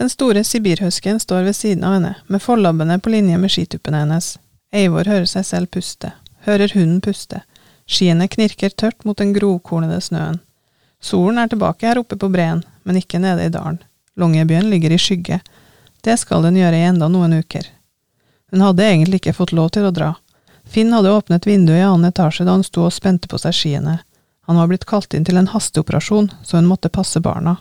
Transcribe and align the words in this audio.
Den 0.00 0.10
store 0.10 0.44
sibirhusken 0.44 1.20
står 1.20 1.42
ved 1.42 1.56
siden 1.56 1.84
av 1.84 1.92
henne, 1.92 2.14
med 2.26 2.40
forlabbene 2.42 2.94
på 2.98 3.10
linje 3.12 3.38
med 3.38 3.52
skituppene 3.52 3.98
hennes. 4.00 4.38
Eivor 4.72 5.04
hører 5.04 5.26
seg 5.28 5.44
selv 5.44 5.68
puste, 5.76 6.14
hører 6.46 6.72
hunden 6.72 7.02
puste. 7.04 7.42
Skiene 7.84 8.24
knirker 8.32 8.72
tørt 8.72 9.04
mot 9.04 9.18
den 9.20 9.34
grovkornede 9.36 10.00
snøen. 10.00 10.38
Solen 11.04 11.42
er 11.42 11.52
tilbake 11.52 11.84
her 11.84 12.00
oppe 12.00 12.16
på 12.16 12.32
breen, 12.32 12.64
men 12.82 12.96
ikke 12.96 13.20
nede 13.20 13.44
i 13.44 13.52
dalen. 13.52 13.76
Longyearbyen 14.16 14.72
ligger 14.72 14.96
i 14.96 14.98
skygge. 14.98 15.42
Det 16.00 16.16
skal 16.16 16.48
den 16.48 16.56
gjøre 16.56 16.80
i 16.80 16.88
enda 16.94 17.12
noen 17.12 17.36
uker. 17.44 17.68
Hun 18.54 18.64
hadde 18.64 18.88
egentlig 18.88 19.20
ikke 19.20 19.36
fått 19.36 19.52
lov 19.52 19.68
til 19.76 19.84
å 19.84 19.92
dra. 19.92 20.14
Finn 20.64 20.96
hadde 20.96 21.12
åpnet 21.12 21.44
vinduet 21.44 21.82
i 21.82 21.84
annen 21.84 22.08
etasje 22.08 22.48
da 22.48 22.56
hun 22.56 22.64
sto 22.64 22.88
og 22.88 22.96
spente 22.96 23.28
på 23.28 23.36
seg 23.44 23.52
skiene. 23.52 24.00
Han 24.48 24.64
var 24.64 24.72
blitt 24.72 24.88
kalt 24.88 25.12
inn 25.12 25.28
til 25.28 25.36
en 25.36 25.52
hasteoperasjon, 25.52 26.32
så 26.40 26.56
hun 26.56 26.72
måtte 26.72 26.88
passe 26.88 27.20
barna. 27.20 27.60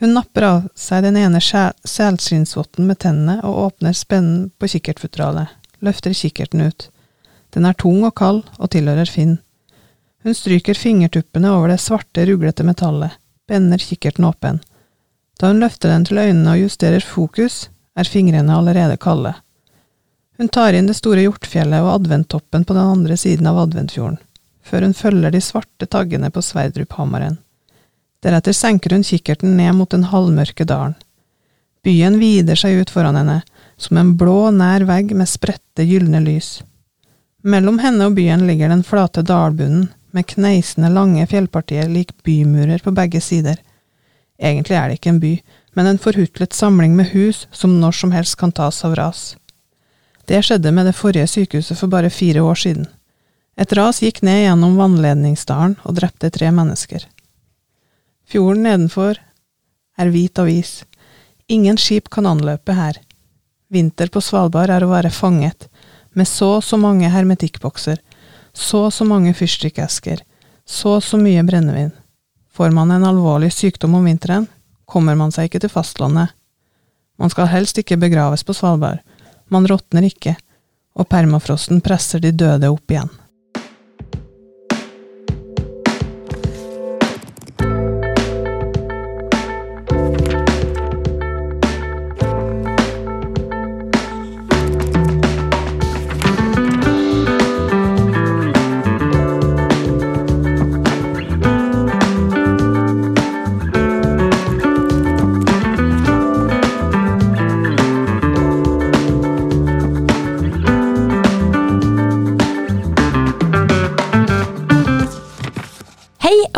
Hun 0.00 0.14
napper 0.14 0.42
av 0.42 0.62
seg 0.74 1.04
den 1.06 1.16
ene 1.16 1.40
selskinnsvotten 1.40 2.86
med 2.88 2.98
tennene 3.04 3.38
og 3.46 3.60
åpner 3.68 3.94
spennen 3.94 4.48
på 4.58 4.72
kikkertfutteralet, 4.72 5.52
løfter 5.84 6.16
kikkerten 6.16 6.64
ut. 6.66 6.88
Den 7.54 7.68
er 7.68 7.76
tung 7.78 8.02
og 8.02 8.16
kald 8.18 8.42
og 8.58 8.72
tilhører 8.74 9.06
Finn. 9.06 9.36
Hun 10.24 10.34
stryker 10.34 10.74
fingertuppene 10.74 11.52
over 11.52 11.70
det 11.70 11.78
svarte, 11.84 12.24
ruglete 12.26 12.66
metallet, 12.66 13.14
bender 13.46 13.78
kikkerten 13.78 14.26
åpen. 14.26 14.58
Da 15.38 15.52
hun 15.52 15.62
løfter 15.62 15.92
den 15.92 16.06
til 16.08 16.18
øynene 16.18 16.56
og 16.56 16.64
justerer 16.64 17.04
fokus, 17.04 17.68
er 17.94 18.10
fingrene 18.10 18.56
allerede 18.56 18.98
kalde. 18.98 19.34
Hun 20.38 20.50
tar 20.50 20.74
inn 20.74 20.88
det 20.90 20.96
store 20.98 21.22
hjortfjellet 21.22 21.84
og 21.84 21.92
adventtoppen 22.00 22.64
på 22.66 22.74
den 22.74 22.90
andre 22.96 23.16
siden 23.20 23.46
av 23.46 23.60
Adventfjorden, 23.68 24.18
før 24.66 24.88
hun 24.88 24.96
følger 24.98 25.30
de 25.30 25.42
svarte 25.44 25.86
taggene 25.86 26.32
på 26.34 26.42
Sverdrup-hammeren. 26.42 27.38
Deretter 28.24 28.56
senker 28.56 28.94
hun 28.96 29.04
kikkerten 29.04 29.56
ned 29.58 29.74
mot 29.76 29.90
den 29.92 30.06
halvmørke 30.08 30.64
dalen. 30.64 30.94
Byen 31.84 32.16
vider 32.18 32.56
seg 32.56 32.80
ut 32.80 32.90
foran 32.90 33.18
henne, 33.20 33.42
som 33.76 33.98
en 34.00 34.14
blå, 34.16 34.48
nær 34.50 34.86
vegg 34.88 35.12
med 35.12 35.28
spredte, 35.28 35.84
gylne 35.84 36.22
lys. 36.24 36.62
Mellom 37.44 37.82
henne 37.84 38.08
og 38.08 38.16
byen 38.16 38.46
ligger 38.48 38.72
den 38.72 38.84
flate 38.86 39.20
dalbunnen, 39.26 39.90
med 40.14 40.28
kneisende, 40.30 40.88
lange 40.94 41.26
fjellpartier 41.26 41.88
lik 41.90 42.12
bymurer 42.24 42.80
på 42.80 42.92
begge 42.94 43.20
sider. 43.20 43.58
Egentlig 44.38 44.76
er 44.78 44.88
det 44.88 44.98
ikke 45.00 45.10
en 45.10 45.20
by, 45.20 45.32
men 45.74 45.90
en 45.90 45.98
forhutlet 45.98 46.54
samling 46.54 46.94
med 46.96 47.10
hus 47.12 47.48
som 47.52 47.80
når 47.80 47.98
som 47.98 48.14
helst 48.14 48.38
kan 48.40 48.54
tas 48.54 48.78
av 48.86 48.94
ras. 48.94 49.24
Det 50.24 50.40
skjedde 50.46 50.72
med 50.72 50.86
det 50.88 50.94
forrige 50.96 51.26
sykehuset 51.28 51.76
for 51.76 51.92
bare 51.92 52.14
fire 52.14 52.40
år 52.46 52.62
siden. 52.62 52.86
Et 53.60 53.72
ras 53.76 54.00
gikk 54.00 54.22
ned 54.24 54.46
gjennom 54.46 54.78
vannledningsdalen 54.78 55.76
og 55.82 55.98
drepte 55.98 56.30
tre 56.32 56.48
mennesker. 56.54 57.04
Fjorden 58.28 58.64
nedenfor 58.64 59.18
er 59.98 60.10
hvit 60.10 60.38
av 60.40 60.48
is. 60.50 60.82
Ingen 61.48 61.78
skip 61.78 62.08
kan 62.10 62.26
anløpe 62.26 62.74
her. 62.76 62.98
Vinter 63.68 64.10
på 64.12 64.22
Svalbard 64.24 64.72
er 64.72 64.84
å 64.84 64.92
være 64.92 65.12
fanget, 65.12 65.68
med 66.14 66.28
så 66.30 66.56
og 66.58 66.64
så 66.64 66.78
mange 66.80 67.10
hermetikkbokser, 67.10 67.98
så 68.54 68.86
og 68.86 68.94
så 68.94 69.06
mange 69.08 69.34
fyrstikkesker, 69.34 70.22
så 70.64 70.96
og 70.98 71.04
så 71.04 71.18
mye 71.20 71.42
brennevin. 71.46 71.92
Får 72.54 72.70
man 72.70 72.94
en 72.94 73.06
alvorlig 73.08 73.50
sykdom 73.52 73.96
om 73.98 74.06
vinteren, 74.06 74.46
kommer 74.86 75.18
man 75.18 75.34
seg 75.34 75.48
ikke 75.48 75.64
til 75.64 75.72
fastlandet. 75.74 76.30
Man 77.18 77.30
skal 77.30 77.50
helst 77.50 77.78
ikke 77.80 77.98
begraves 78.00 78.46
på 78.46 78.54
Svalbard, 78.54 79.02
man 79.50 79.66
råtner 79.68 80.06
ikke, 80.06 80.36
og 80.94 81.10
permafrosten 81.10 81.82
presser 81.84 82.22
de 82.22 82.30
døde 82.30 82.70
opp 82.70 82.90
igjen. 82.94 83.10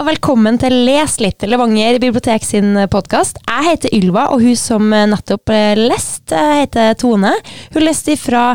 Velkommen 0.07 0.61
til 0.63 0.71
Les 0.87 1.15
litt, 1.19 1.43
Levanger 1.43 1.97
bibliotek 1.99 2.45
sin 2.47 2.77
podkast. 2.93 3.41
Jeg 3.49 3.65
heter 3.67 3.95
Ylva, 3.97 4.29
og 4.31 4.45
hun 4.45 4.55
som 4.55 4.93
nettopp 4.93 5.51
leste, 5.81 6.39
heter 6.61 6.95
Tone. 7.01 7.33
Hun 7.75 7.83
leste 7.83 8.15
fra 8.21 8.53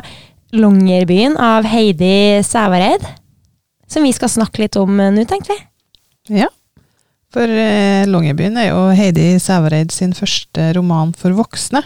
Longyearbyen 0.56 1.36
av 1.36 1.68
Heidi 1.68 2.40
Sævareid, 2.48 3.04
som 3.92 4.08
vi 4.08 4.14
skal 4.16 4.32
snakke 4.32 4.64
litt 4.64 4.78
om 4.80 5.02
nå, 5.02 5.26
tenkte 5.28 5.52
vi. 5.52 5.60
Ja, 6.40 6.48
for 7.36 7.44
eh, 7.44 8.08
Longyearbyen 8.08 8.56
er 8.62 8.70
jo 8.70 8.86
Heidi 8.96 9.34
Sævareid 9.44 9.92
sin 9.92 10.16
første 10.16 10.70
roman 10.78 11.12
for 11.12 11.36
voksne. 11.36 11.84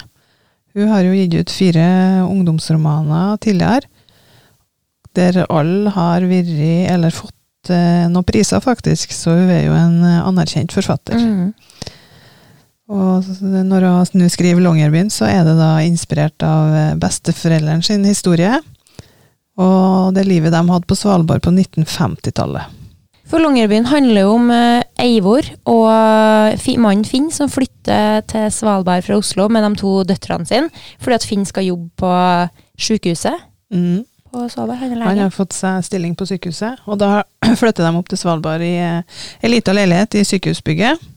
Hun 0.78 0.92
har 0.94 1.02
jo 1.08 1.18
gitt 1.18 1.40
ut 1.40 1.56
fire 1.64 1.88
ungdomsromaner 2.28 3.42
tidligere, 3.42 3.90
der 5.18 5.48
alle 5.48 5.96
har 5.98 6.30
vært, 6.30 6.54
eller 6.94 7.24
fått 7.24 7.35
uh, 7.74 8.06
noen 8.12 8.28
priser, 8.28 8.62
faktisk, 8.64 9.14
så 9.16 9.36
hun 9.36 9.52
er 9.54 9.66
jo 9.68 9.76
en 9.78 9.98
uh, 10.04 10.28
anerkjent 10.28 10.74
forfatter. 10.76 11.20
Mm. 11.20 11.54
Og 12.86 13.26
når 13.42 13.88
hun 13.88 14.22
nå 14.22 14.30
skriver 14.30 14.62
'Longyearbyen', 14.62 15.10
så 15.10 15.26
er 15.26 15.44
det 15.48 15.56
da 15.58 15.80
inspirert 15.82 16.44
av 16.46 16.70
eh, 16.70 16.98
besteforelderen 17.02 17.82
sin 17.82 18.06
historie. 18.06 18.60
Og 19.58 20.14
det 20.14 20.28
livet 20.28 20.54
de 20.54 20.62
hadde 20.70 20.86
på 20.86 20.94
Svalbard 20.94 21.42
på 21.42 21.50
1950-tallet. 21.50 22.70
For 23.26 23.42
Longyearbyen 23.42 23.90
handler 23.90 24.22
jo 24.22 24.36
om 24.36 24.52
Eivor 25.02 25.50
og 25.66 25.90
mannen 26.78 27.08
Finn 27.10 27.32
som 27.34 27.50
flytter 27.50 28.22
til 28.30 28.52
Svalbard 28.54 29.02
fra 29.02 29.18
Oslo 29.18 29.48
med 29.50 29.66
de 29.66 29.82
to 29.82 30.04
døtrene 30.06 30.46
sine, 30.46 30.70
fordi 31.02 31.18
at 31.18 31.26
Finn 31.26 31.46
skal 31.46 31.66
jobbe 31.66 31.90
på 31.98 32.12
sykehuset. 32.78 33.50
Mm 33.74 34.06
på 34.36 34.46
sover. 34.52 34.80
Han, 34.82 35.02
han 35.02 35.24
har 35.26 35.34
fått 35.34 35.56
seg 35.56 35.84
stilling 35.88 36.16
på 36.20 36.28
sykehuset, 36.30 36.84
og 36.86 37.00
da 37.02 37.24
flytter 37.62 37.88
de 37.88 37.92
opp 37.96 38.12
til 38.12 38.20
Svalbard 38.20 38.64
i 38.66 38.76
ei 38.84 39.52
lita 39.52 39.76
leilighet 39.76 40.20
i 40.20 40.26
sykehusbygget. 40.28 41.12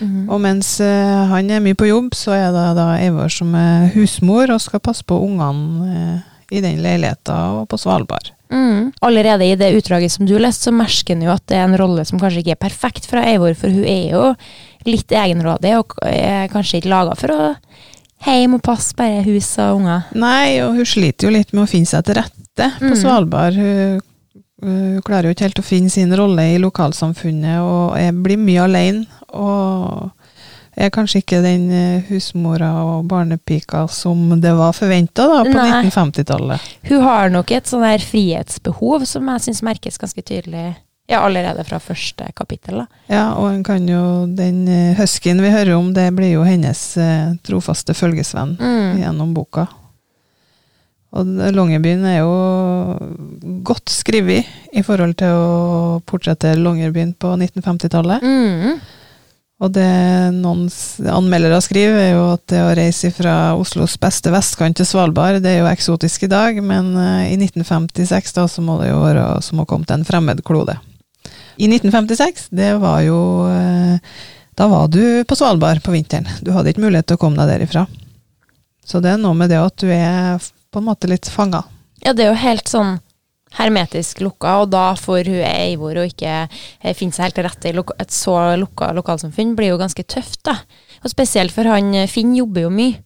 Mm 0.00 0.08
-hmm. 0.08 0.30
Og 0.32 0.40
mens 0.40 0.80
uh, 0.80 1.28
han 1.30 1.50
er 1.50 1.60
mye 1.60 1.74
på 1.74 1.86
jobb, 1.86 2.14
så 2.14 2.32
er 2.32 2.50
det 2.52 2.76
da 2.76 2.98
Eivor 2.98 3.28
som 3.28 3.54
er 3.54 3.90
husmor 3.94 4.50
og 4.50 4.60
skal 4.60 4.80
passe 4.80 5.04
på 5.04 5.18
ungene 5.18 5.86
uh, 5.86 6.18
i 6.50 6.60
den 6.60 6.82
leiligheta 6.82 7.34
og 7.34 7.68
på 7.68 7.76
Svalbard. 7.76 8.32
Mm. 8.50 8.92
Allerede 9.00 9.44
i 9.44 9.56
det 9.56 9.76
utdraget 9.76 10.12
som 10.12 10.26
du 10.26 10.38
leste, 10.38 10.64
så 10.64 10.72
merker 10.72 11.14
han 11.14 11.22
jo 11.22 11.30
at 11.30 11.44
det 11.46 11.56
er 11.56 11.64
en 11.64 11.78
rolle 11.78 12.04
som 12.04 12.20
kanskje 12.20 12.38
ikke 12.38 12.56
er 12.56 12.68
perfekt 12.68 13.06
fra 13.06 13.24
Eivor, 13.28 13.54
for 13.54 13.68
hun 13.68 13.84
er 13.84 14.10
jo 14.12 14.34
litt 14.88 15.12
egenrådig 15.12 15.76
og 15.78 15.98
er 16.02 16.48
kanskje 16.48 16.80
ikke 16.80 16.88
laga 16.94 17.14
for 17.14 17.34
å 17.34 17.54
hjem 18.26 18.56
og 18.56 18.64
passe 18.64 18.96
bare 18.98 19.22
hus 19.26 19.50
og 19.62 19.82
unger. 19.82 20.08
Nei, 20.18 20.60
og 20.64 20.78
hun 20.78 20.88
sliter 20.88 21.28
jo 21.28 21.34
litt 21.36 21.52
med 21.52 21.66
å 21.66 21.70
finne 21.70 21.90
seg 21.90 22.06
til 22.06 22.18
rette 22.18 22.47
lite 22.58 22.78
på 22.78 22.84
mm. 22.84 22.96
Svalbard. 22.96 23.54
Hun, 23.54 24.00
hun, 24.62 25.02
klarer 25.02 25.28
jo 25.28 25.36
ikke 25.36 25.48
helt 25.48 25.62
å 25.62 25.66
finne 25.66 25.90
sin 25.90 26.14
rolle 26.16 26.50
i 26.54 26.60
lokalsamfunnet, 26.62 27.60
og 27.62 27.98
jeg 27.98 28.16
blir 28.24 28.40
mye 28.40 28.64
alene. 28.66 29.20
Og 29.28 30.10
er 30.78 30.92
kanskje 30.94 31.22
ikke 31.24 31.40
den 31.42 31.70
eh, 31.74 32.04
husmora 32.06 32.70
og 32.86 33.08
barnepika 33.10 33.86
som 33.90 34.36
det 34.40 34.52
var 34.54 34.76
forventa 34.76 35.26
på 35.42 35.54
1950-tallet. 35.54 36.68
Hun 36.90 37.02
har 37.02 37.32
nok 37.34 37.50
et 37.50 37.66
sånn 37.66 37.82
der 37.82 38.04
frihetsbehov 38.04 39.06
som 39.10 39.26
jeg 39.32 39.48
syns 39.48 39.64
merkes 39.66 39.98
ganske 39.98 40.22
tydelig. 40.22 40.76
Ja, 41.08 41.22
allerede 41.24 41.64
fra 41.64 41.80
første 41.80 42.26
kapittel. 42.36 42.82
da. 42.82 43.02
Ja, 43.08 43.24
og 43.40 43.62
kan 43.64 43.88
jo, 43.88 44.26
den 44.28 44.66
eh, 44.68 44.94
huskyen 44.98 45.40
vi 45.40 45.50
hører 45.50 45.78
om, 45.78 45.94
det 45.96 46.10
blir 46.14 46.34
jo 46.34 46.44
hennes 46.46 46.82
eh, 47.00 47.32
trofaste 47.42 47.96
følgesvenn 47.96 48.58
mm. 48.60 49.00
gjennom 49.00 49.32
boka. 49.34 49.66
Og 51.16 51.28
Longyearbyen 51.56 52.04
er 52.04 52.18
jo 52.20 52.32
godt 53.64 53.88
skrevet 53.88 54.48
i 54.76 54.84
forhold 54.84 55.16
til 55.20 55.32
å 55.32 55.98
portrettere 56.04 56.60
Longyearbyen 56.60 57.14
på 57.16 57.32
1950-tallet. 57.38 58.24
Mm. 58.24 58.80
Og 59.58 59.72
det 59.74 59.88
noen 60.36 60.68
anmeldere 61.10 61.58
skriver, 61.64 61.96
er 61.98 62.12
jo 62.12 62.26
at 62.36 62.44
det 62.52 62.60
å 62.62 62.74
reise 62.78 63.10
fra 63.10 63.34
Oslos 63.58 63.96
beste 63.98 64.30
vestkant 64.30 64.78
til 64.78 64.86
Svalbard, 64.86 65.40
det 65.42 65.56
er 65.56 65.64
jo 65.64 65.70
eksotisk 65.70 66.28
i 66.28 66.30
dag, 66.30 66.60
men 66.62 66.92
uh, 66.94 67.24
i 67.26 67.34
1956 67.40 68.36
da, 68.36 68.44
så 68.46 68.62
må 68.62 68.76
det 68.78 68.92
jo 68.92 69.00
være 69.02 69.24
som 69.42 69.64
å 69.64 69.66
komme 69.66 69.88
til 69.88 69.98
en 69.98 70.06
fremmed 70.06 70.44
klode. 70.46 70.76
I 71.58 71.66
1956, 71.66 72.52
det 72.54 72.76
var 72.78 73.00
jo 73.02 73.18
uh, 73.50 73.98
Da 74.54 74.68
var 74.70 74.86
du 74.94 75.24
på 75.26 75.34
Svalbard 75.38 75.82
på 75.82 75.94
vinteren. 75.94 76.28
Du 76.44 76.52
hadde 76.54 76.70
ikke 76.70 76.84
mulighet 76.84 77.08
til 77.10 77.18
å 77.18 77.22
komme 77.24 77.40
deg 77.40 77.56
derifra. 77.56 77.88
Så 78.86 79.02
det 79.02 79.16
er 79.16 79.20
noe 79.20 79.34
med 79.34 79.50
det 79.50 79.58
at 79.58 79.74
du 79.82 79.90
er 79.90 80.38
på 80.72 80.80
en 80.80 80.88
måte 80.88 81.10
litt 81.10 81.28
fanga. 81.32 81.64
Ja, 82.04 82.14
det 82.14 82.24
er 82.24 82.32
jo 82.32 82.40
helt 82.42 82.70
sånn 82.70 82.98
hermetisk 83.56 84.20
lukka, 84.20 84.58
og 84.62 84.70
da 84.74 84.92
får 84.98 85.30
hun 85.30 85.40
Eivor 85.46 85.96
og 86.02 86.10
ikke 86.10 86.34
eh, 86.44 86.94
finne 86.96 87.16
seg 87.16 87.28
helt 87.28 87.38
til 87.38 87.46
rette 87.48 87.70
i 87.70 87.74
et 88.02 88.12
så 88.12 88.36
lukka 88.60 88.92
lokalsamfunn, 88.96 89.56
blir 89.56 89.72
jo 89.72 89.80
ganske 89.80 90.04
tøft, 90.04 90.42
da. 90.48 90.58
Og 91.02 91.12
spesielt 91.12 91.54
for 91.54 91.68
han 91.70 91.94
eh, 91.96 92.10
Finn 92.10 92.34
jobber 92.36 92.66
jo 92.66 92.72
mye. 92.74 93.00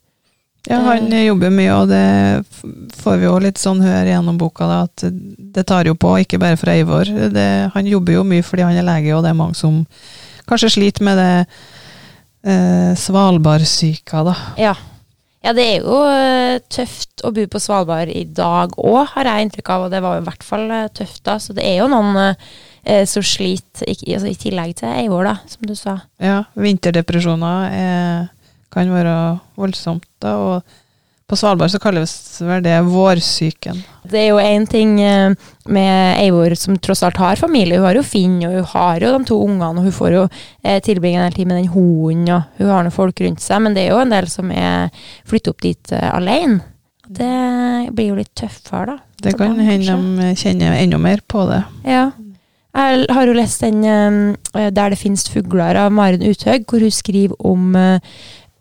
Ja, 0.70 0.78
han 0.86 1.10
jobber 1.10 1.50
mye, 1.50 1.74
og 1.74 1.88
det 1.90 2.92
får 3.02 3.16
vi 3.18 3.26
jo 3.26 3.38
litt 3.42 3.58
sånn 3.58 3.80
høre 3.82 4.12
gjennom 4.12 4.36
boka, 4.38 4.68
da, 4.70 4.76
at 4.86 5.06
det 5.56 5.64
tar 5.66 5.88
jo 5.90 5.96
på, 5.98 6.14
ikke 6.22 6.38
bare 6.38 6.58
for 6.58 6.70
Eivor. 6.70 7.08
Det, 7.34 7.48
han 7.74 7.88
jobber 7.90 8.20
jo 8.20 8.22
mye 8.26 8.44
fordi 8.46 8.66
han 8.68 8.78
er 8.78 8.86
lege, 8.86 9.10
og 9.16 9.24
det 9.26 9.32
er 9.32 9.40
mange 9.40 9.58
som 9.58 9.80
kanskje 10.46 10.70
sliter 10.76 11.06
med 11.06 11.18
det 11.18 11.32
eh, 12.46 12.92
Svalbardsyka, 12.98 14.22
da. 14.30 14.36
Ja. 14.60 14.76
Ja, 15.42 15.52
det 15.56 15.62
er 15.66 15.80
jo 15.82 15.96
eh, 16.06 16.60
tøft 16.70 17.24
å 17.26 17.32
bo 17.34 17.44
på 17.50 17.60
Svalbard 17.62 18.12
i 18.14 18.22
dag 18.30 18.76
òg, 18.78 19.00
har 19.16 19.26
jeg 19.26 19.48
inntrykk 19.48 19.72
av. 19.74 19.86
Og 19.86 19.94
det 19.94 20.02
var 20.04 20.14
jo 20.16 20.22
i 20.22 20.26
hvert 20.28 20.46
fall 20.46 20.68
eh, 20.70 20.90
tøft 20.94 21.24
da. 21.26 21.38
Så 21.42 21.56
det 21.56 21.64
er 21.66 21.80
jo 21.80 21.88
noen 21.90 22.20
eh, 22.22 23.02
som 23.10 23.24
sliter, 23.26 23.88
i, 23.90 24.14
altså, 24.14 24.30
i 24.30 24.38
tillegg 24.38 24.76
til 24.78 24.92
Eivor, 24.92 25.26
da, 25.26 25.34
som 25.50 25.66
du 25.66 25.74
sa. 25.78 25.96
Ja, 26.22 26.44
vinterdepresjoner 26.54 27.74
er, 27.74 28.30
kan 28.72 28.94
være 28.94 29.16
voldsomt, 29.58 30.06
da, 30.22 30.36
og 30.38 30.78
på 31.32 31.36
Svalbard 31.40 31.70
så 31.72 31.78
kalles 31.80 32.12
vel 32.44 32.60
det 32.60 32.74
vårsyken. 32.84 33.78
Det 34.04 34.18
er 34.20 34.26
jo 34.34 34.40
én 34.42 34.66
ting 34.68 34.98
eh, 35.00 35.32
med 35.64 36.18
Eivor 36.20 36.52
som 36.60 36.76
tross 36.76 37.00
alt 37.06 37.16
har 37.16 37.40
familie. 37.40 37.78
Hun 37.80 37.88
har 37.88 37.96
jo 37.96 38.02
Finn, 38.04 38.34
og 38.44 38.58
hun 38.58 38.66
har 38.74 39.00
jo 39.00 39.12
de 39.14 39.28
to 39.30 39.38
ungene, 39.40 39.70
og 39.80 39.86
hun 39.86 39.94
får 39.96 40.16
jo 40.18 40.24
eh, 40.26 40.82
tilbringe 40.84 41.22
en 41.22 41.24
hel 41.30 41.38
tid 41.38 41.48
med 41.48 41.62
den 41.62 41.70
hunden, 41.72 42.28
og 42.34 42.58
hun 42.60 42.72
har 42.74 42.84
noen 42.84 42.92
folk 42.92 43.22
rundt 43.24 43.40
seg, 43.40 43.62
men 43.64 43.78
det 43.78 43.86
er 43.86 43.94
jo 43.94 44.02
en 44.02 44.12
del 44.12 44.28
som 44.28 44.52
er 44.52 44.92
flytter 45.30 45.54
opp 45.54 45.64
dit 45.64 45.94
eh, 45.96 46.10
alene. 46.12 46.60
Det 47.08 47.30
blir 47.96 48.10
jo 48.10 48.18
litt 48.20 48.34
tøffere, 48.36 48.92
da. 48.92 48.98
Det 49.22 49.32
kan 49.38 49.56
hende 49.56 49.96
de 50.18 50.34
kjenner 50.36 50.76
enda 50.76 51.00
mer 51.00 51.24
på 51.24 51.46
det. 51.48 51.62
Ja. 51.88 52.10
Jeg 52.72 53.06
har 53.12 53.28
jo 53.28 53.34
lest 53.36 53.60
den 53.60 53.82
'Der 53.84 54.90
det 54.90 54.98
finnes 54.98 55.28
fugler' 55.28 55.76
av 55.76 55.92
Maren 55.92 56.24
Uthaug, 56.24 56.64
hvor 56.68 56.80
hun 56.80 56.90
skriver 56.90 57.36
om 57.38 57.76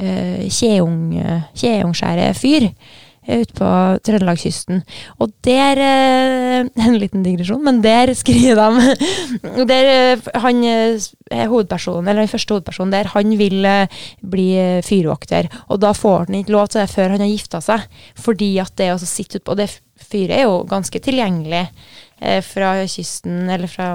uh, 0.01 0.41
eh, 0.41 1.47
Kjeungskjæret 1.57 2.37
fyr 2.37 2.67
eh, 2.67 3.41
ute 3.41 3.55
på 3.57 3.69
Trøndelagskysten. 4.05 4.81
Og 5.21 5.33
der 5.45 5.81
eh, 5.81 6.69
En 6.87 6.97
liten 6.99 7.23
digresjon, 7.25 7.63
men 7.63 7.81
der 7.83 8.13
skriver 8.17 8.59
de 8.59 9.65
Der 9.71 9.89
eh, 9.91 10.31
han 10.43 10.63
eh, 10.67 11.09
er 11.31 11.51
hovedpersonen, 11.51 12.07
eller 12.07 12.25
den 12.25 12.31
første 12.31 12.55
hovedpersonen 12.55 12.93
der, 12.95 13.11
han 13.13 13.35
vil 13.39 13.65
eh, 13.65 14.01
bli 14.21 14.47
eh, 14.59 14.81
fyrvokter. 14.85 15.49
Og 15.69 15.81
da 15.81 15.93
får 15.97 16.25
han 16.25 16.41
ikke 16.41 16.55
lov 16.55 16.71
til 16.71 16.83
det 16.83 16.89
før 16.93 17.15
han 17.15 17.23
har 17.23 17.31
gifta 17.31 17.61
seg, 17.63 17.85
fordi 18.19 18.53
at 18.63 18.75
det 18.79 18.91
å 18.93 18.99
sitte 19.01 19.41
ut 19.41 19.47
på 19.47 19.57
det 19.59 19.69
fyret 20.01 20.39
er 20.39 20.47
jo 20.47 20.63
ganske 20.69 21.03
tilgjengelig 21.03 21.65
eh, 21.65 22.41
fra 22.45 22.79
kysten, 22.89 23.45
eller 23.49 23.69
fra 23.71 23.93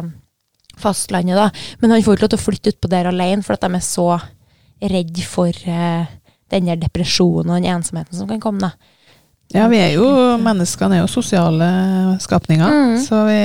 fastlandet, 0.80 1.36
da. 1.38 1.50
Men 1.80 1.94
han 1.94 2.04
får 2.04 2.16
ikke 2.16 2.26
lov 2.26 2.34
til 2.34 2.40
å 2.40 2.46
flytte 2.46 2.74
utpå 2.74 2.90
der 2.92 3.08
alene, 3.10 3.44
for 3.44 3.56
at 3.56 3.64
de 3.64 3.78
er 3.78 3.84
så 3.84 4.08
redd 4.80 5.22
for 5.24 5.48
uh, 5.70 6.04
den 6.52 6.68
der 6.68 6.76
depresjonen 6.80 7.50
og 7.50 7.60
den 7.62 7.70
ensomheten 7.76 8.16
som 8.18 8.28
kan 8.28 8.40
komme, 8.42 8.60
da. 8.68 8.92
Ja, 9.54 9.68
vi 9.70 9.78
er 9.78 9.92
jo, 9.94 10.06
menneskene 10.42 10.96
er 10.98 11.04
jo 11.04 11.10
sosiale 11.10 11.68
skapninger, 12.20 12.66
Mm. 12.66 12.98
så 13.04 13.24
vi 13.28 13.40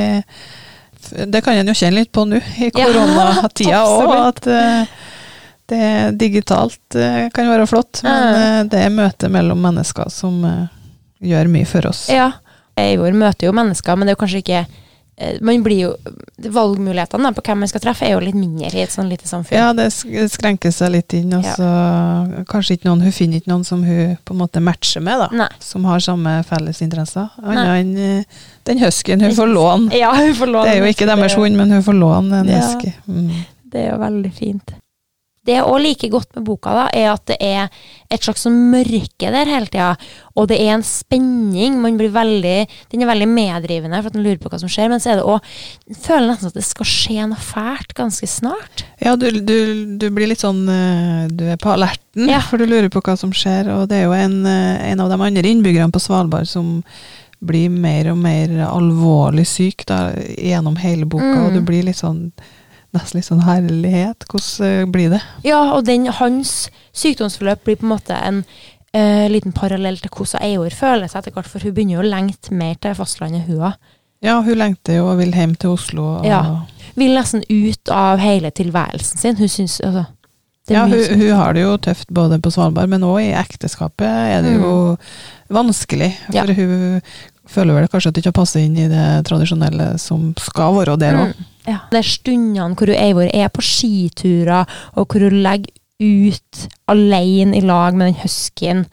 Det 1.25 1.41
kan 1.43 1.57
en 1.57 1.67
jo 1.67 1.73
kjenne 1.73 1.97
litt 1.97 2.11
på 2.13 2.25
nå, 2.29 2.37
i 2.61 2.69
koronatida 2.69 3.79
òg, 3.89 4.11
ja, 4.11 4.27
at 4.27 4.47
uh, 4.47 4.85
det 5.71 6.17
digitalt 6.19 6.97
uh, 6.97 7.29
kan 7.33 7.49
være 7.49 7.65
flott, 7.69 8.03
men 8.03 8.69
det 8.69 8.83
er 8.85 8.93
møtet 8.93 9.31
mellom 9.31 9.61
mennesker 9.61 10.09
som 10.13 10.43
gjør 11.21 11.49
mye 11.49 11.65
for 11.65 11.87
oss. 11.89 12.07
Ja. 12.09 12.31
Eivor 12.77 13.11
møter 13.13 13.47
jo 13.49 13.53
mennesker, 13.53 13.95
men 13.97 14.07
det 14.07 14.13
er 14.13 14.15
jo 14.17 14.21
kanskje 14.21 14.41
ikke 14.43 14.65
man 15.41 15.63
blir 15.63 15.79
jo, 15.85 15.91
Valgmulighetene 16.41 17.29
på 17.37 17.43
hvem 17.45 17.59
man 17.61 17.69
skal 17.69 17.81
treffe, 17.83 18.05
er 18.07 18.15
jo 18.15 18.21
litt 18.23 18.35
mindre 18.37 18.71
i 18.73 18.81
et 18.83 18.93
sånn 18.93 19.09
lite 19.11 19.27
samfunn. 19.29 19.57
Ja, 19.57 19.67
det 19.77 19.89
skrenker 20.33 20.73
seg 20.73 20.91
litt 20.95 21.13
inn, 21.13 21.33
og 21.37 21.43
Ja. 21.45 22.43
kanskje 22.49 22.77
ikke 22.77 22.89
noen 22.89 23.01
Hun 23.05 23.11
finner 23.11 23.37
ikke 23.41 23.51
noen 23.51 23.63
som 23.65 23.83
hun 23.83 24.17
på 24.25 24.33
en 24.33 24.39
måte 24.41 24.61
matcher 24.63 25.01
med, 25.01 25.19
da. 25.19 25.29
Nei. 25.43 25.49
Som 25.59 25.85
har 25.85 25.99
samme 25.99 26.43
felles 26.47 26.81
interesser. 26.81 27.29
Annet 27.43 27.71
enn 27.85 27.97
eh, 27.97 28.23
den 28.65 28.79
huskyen 28.79 29.21
hun 29.21 29.31
får 29.37 29.47
låne. 29.53 29.93
Ja, 29.97 30.13
hun 30.15 30.33
får 30.33 30.47
låne 30.51 30.65
Det 30.65 30.75
er 30.77 30.85
jo 30.85 30.91
ikke 30.93 31.07
deres 31.09 31.33
hund, 31.37 31.55
men 31.57 31.71
hun 31.71 31.83
får 31.83 31.93
låne 31.99 32.39
en 32.41 32.47
Ja. 32.47 32.61
husky. 32.61 32.93
Mm. 33.07 33.31
Det 33.71 33.85
er 33.85 33.91
jo 33.91 33.97
veldig 34.01 34.33
fint. 34.33 34.73
Det 35.41 35.55
jeg 35.55 35.65
òg 35.65 35.79
liker 35.81 36.09
godt 36.13 36.35
med 36.37 36.43
boka, 36.45 36.69
da, 36.77 36.83
er 36.93 37.07
at 37.15 37.23
det 37.25 37.37
er 37.41 37.69
et 38.13 38.21
slags 38.21 38.43
sånn 38.45 38.59
mørke 38.69 39.31
der 39.33 39.49
hele 39.49 39.65
tida. 39.73 39.87
Og 40.37 40.45
det 40.51 40.59
er 40.61 40.75
en 40.75 40.83
spenning. 40.85 41.79
Man 41.81 41.97
blir 41.97 42.11
veldig, 42.13 42.67
den 42.91 43.01
er 43.01 43.09
veldig 43.09 43.27
meddrivende 43.31 44.03
for 44.03 44.11
at 44.11 44.19
man 44.19 44.27
lurer 44.27 44.37
på 44.43 44.51
hva 44.53 44.59
som 44.61 44.69
skjer. 44.69 44.91
Men 44.93 45.01
så 45.01 45.15
er 45.15 45.17
det 45.17 45.25
òg 45.25 45.49
Føler 46.05 46.27
nesten 46.29 46.51
at 46.51 46.59
det 46.59 46.65
skal 46.67 46.85
skje 46.91 47.25
noe 47.31 47.41
fælt 47.41 47.95
ganske 47.97 48.29
snart. 48.29 48.85
Ja, 49.01 49.15
du, 49.17 49.25
du, 49.41 49.57
du 49.97 50.07
blir 50.13 50.29
litt 50.29 50.43
sånn 50.45 50.61
eh, 50.69 51.25
Du 51.33 51.43
er 51.49 51.57
på 51.57 51.73
alerten, 51.73 52.29
Ja. 52.29 52.43
for 52.45 52.61
du 52.61 52.67
lurer 52.69 52.91
på 52.93 53.01
hva 53.01 53.17
som 53.17 53.33
skjer. 53.33 53.73
Og 53.79 53.89
det 53.89 53.97
er 54.03 54.05
jo 54.11 54.13
en, 54.13 54.37
eh, 54.45 54.91
en 54.93 55.01
av 55.01 55.09
de 55.09 55.17
andre 55.25 55.49
innbyggerne 55.55 55.89
på 55.91 56.03
Svalbard 56.05 56.45
som 56.53 56.83
blir 57.41 57.73
mer 57.73 58.11
og 58.13 58.21
mer 58.21 58.53
alvorlig 58.69 59.47
syk 59.49 59.87
da, 59.89 60.11
gjennom 60.37 60.77
hele 60.77 61.09
boka, 61.09 61.25
Mm. 61.33 61.45
og 61.47 61.53
du 61.57 61.61
blir 61.65 61.81
litt 61.89 61.97
sånn 61.97 62.27
Nesten 62.91 63.17
litt 63.21 63.27
sånn 63.29 63.45
herlighet. 63.45 64.25
Hvordan 64.27 64.67
eh, 64.67 64.85
blir 64.91 65.13
det? 65.13 65.21
Ja, 65.47 65.61
og 65.77 65.85
den, 65.87 66.09
hans 66.17 66.69
sykdomsforløp 66.97 67.63
blir 67.63 67.77
på 67.79 67.87
en 67.87 67.93
måte 67.93 68.17
en 68.19 68.41
uh, 68.43 69.27
liten 69.31 69.53
parallell 69.55 69.97
til 70.03 70.11
hvordan 70.11 70.43
Eivor 70.43 70.75
føler 70.75 71.07
seg 71.07 71.21
etter 71.21 71.31
hvert, 71.37 71.47
for 71.47 71.63
hun 71.63 71.73
begynner 71.77 71.99
jo 71.99 72.03
å 72.03 72.09
lengte 72.11 72.51
mer 72.53 72.75
til 72.83 72.97
fastlandet, 72.99 73.45
hun 73.47 73.63
òg. 73.69 73.77
Ja, 74.21 74.35
hun 74.45 74.59
lengter 74.59 74.99
jo 74.99 75.07
og 75.09 75.17
vil 75.23 75.31
hjem 75.33 75.55
til 75.57 75.71
Oslo. 75.77 76.17
Og, 76.19 76.25
Ja. 76.27 76.41
Vil 76.99 77.13
nesten 77.15 77.45
ut 77.47 77.89
av 77.95 78.19
hele 78.19 78.51
tilværelsen 78.51 79.17
sin. 79.17 79.37
Hun 79.39 79.47
syns 79.49 79.79
altså 79.79 80.03
Ja, 80.69 80.83
hun, 80.85 80.99
hun 81.21 81.31
har 81.39 81.53
det 81.55 81.63
jo 81.63 81.77
tøft 81.81 82.11
både 82.13 82.37
på 82.43 82.51
Svalbard, 82.51 82.89
men 82.91 83.01
òg 83.07 83.21
i 83.23 83.31
ekteskapet 83.33 84.05
er 84.35 84.43
det 84.45 84.57
jo 84.59 84.97
vanskelig. 85.49 86.11
For 86.27 86.33
Mm. 86.33 86.35
Ja. 86.35 86.53
hun 86.53 87.01
føler 87.51 87.77
vel 87.77 87.91
kanskje 87.91 88.11
at 88.11 88.17
du 88.17 88.21
ikke 88.23 88.37
passer 88.39 88.65
inn 88.65 88.77
i 88.79 88.89
det 88.91 89.07
tradisjonelle 89.27 89.93
som 90.01 90.31
skal 90.39 90.75
være 90.79 90.97
der 91.01 91.19
òg. 91.19 91.35
Mm. 91.35 91.49
Ja. 91.67 91.77
Det 91.91 92.01
er 92.01 92.09
stundene 92.09 92.73
hvor 92.79 92.89
Eivor 92.95 93.29
er 93.29 93.51
på 93.53 93.63
skiturer, 93.65 94.65
og 94.97 95.05
hvor 95.11 95.27
hun 95.27 95.43
legger 95.43 95.75
ut 96.01 96.63
alene 96.89 97.59
i 97.59 97.61
lag 97.61 97.93
med 97.93 98.09
den 98.09 98.21
huskyen. 98.23 98.85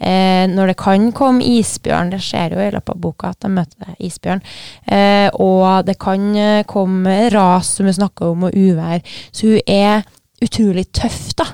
Eh, 0.00 0.44
når 0.50 0.72
det 0.72 0.76
kan 0.80 1.10
komme 1.16 1.44
isbjørn, 1.44 2.10
det 2.14 2.22
skjer 2.24 2.56
jo 2.56 2.62
i 2.62 2.70
løpet 2.72 2.94
av 2.94 3.00
boka 3.00 3.30
at 3.32 3.44
de 3.44 3.50
møter 3.52 3.92
isbjørn, 4.02 4.42
eh, 4.88 5.28
og 5.40 5.84
det 5.86 5.98
kan 6.02 6.24
eh, 6.36 6.64
komme 6.68 7.28
ras, 7.34 7.76
som 7.76 7.88
vi 7.88 7.94
snakker 7.96 8.32
om, 8.32 8.48
og 8.48 8.56
uvær. 8.56 9.04
Så 9.32 9.52
hun 9.52 9.70
er 9.70 10.02
utrolig 10.44 10.88
tøff, 10.92 11.34
da. 11.38 11.46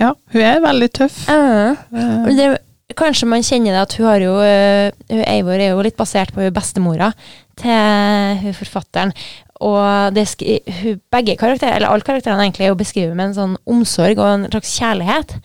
Ja, 0.00 0.12
hun 0.34 0.42
er 0.44 0.62
veldig 0.64 0.90
tøff. 1.00 1.24
Eh. 1.30 1.74
uh 1.94 2.24
Og 2.28 2.36
Det, 2.36 2.48
kanskje 2.92 3.26
man 3.30 3.42
kjenner 3.42 3.72
det 3.72 3.82
at 3.86 3.94
hun 3.98 4.06
har 4.06 4.20
jo 4.22 4.34
eh, 4.44 4.92
hun 5.10 5.24
Eivor 5.24 5.56
er 5.56 5.72
jo 5.72 5.82
litt 5.84 5.96
basert 5.96 6.34
på 6.34 6.44
hun 6.44 6.52
bestemora 6.54 7.12
til 7.60 8.40
hun 8.42 8.56
forfatteren. 8.56 9.14
Og 9.64 10.12
det 10.14 10.26
hun, 10.82 11.00
begge 11.14 11.36
karakterer, 11.40 11.78
eller 11.78 11.88
alle 11.94 12.04
karakterene 12.04 12.44
egentlig, 12.44 12.66
er 12.66 12.74
jo 12.74 12.80
beskrevet 12.80 13.16
med 13.16 13.30
en 13.30 13.36
sånn 13.38 13.56
omsorg 13.70 14.18
og 14.18 14.28
en 14.28 14.48
slags 14.50 14.74
kjærlighet. 14.76 15.36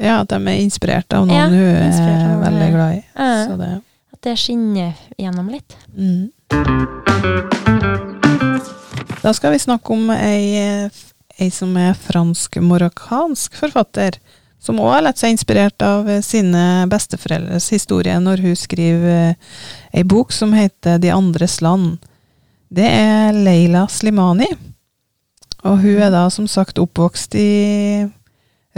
Ja, 0.00 0.20
at 0.22 0.30
de 0.30 0.38
er 0.38 0.60
inspirert 0.62 1.12
av 1.16 1.26
noen 1.26 1.36
Ja, 1.36 1.48
hun 1.50 1.58
er 1.58 1.90
noen 2.28 2.44
veldig 2.44 2.68
glad 2.76 2.98
i. 3.00 3.02
Ja. 3.16 3.30
Så 3.48 3.56
det, 3.60 3.70
At 4.14 4.20
det 4.28 4.36
skinner 4.38 4.92
gjennom 5.18 5.50
litt. 5.50 5.76
mm. 5.96 6.30
Da 9.20 9.34
skal 9.36 9.52
vi 9.52 9.58
snakke 9.60 9.92
om 9.92 10.08
ei, 10.14 10.88
ei 11.36 11.48
som 11.52 11.74
er 11.76 11.92
fransk-marokkansk 11.98 13.58
forfatter, 13.60 14.16
som 14.60 14.80
òg 14.80 14.92
har 14.92 15.04
latt 15.06 15.20
seg 15.20 15.34
inspirert 15.34 15.80
av 15.84 16.08
eh, 16.10 16.22
sine 16.24 16.86
besteforeldres 16.90 17.70
historie 17.72 18.16
når 18.20 18.44
hun 18.44 18.56
skriver 18.58 19.32
eh, 19.32 19.58
ei 19.96 20.04
bok 20.04 20.34
som 20.36 20.52
heter 20.56 21.00
De 21.00 21.12
andres 21.14 21.60
land. 21.64 21.96
Det 22.70 22.86
er 22.86 23.34
Leila 23.34 23.86
Slimani, 23.90 24.48
og 25.66 25.80
hun 25.82 25.98
er 26.04 26.12
da 26.12 26.28
som 26.32 26.46
sagt 26.48 26.78
oppvokst 26.78 27.34
i 27.40 27.50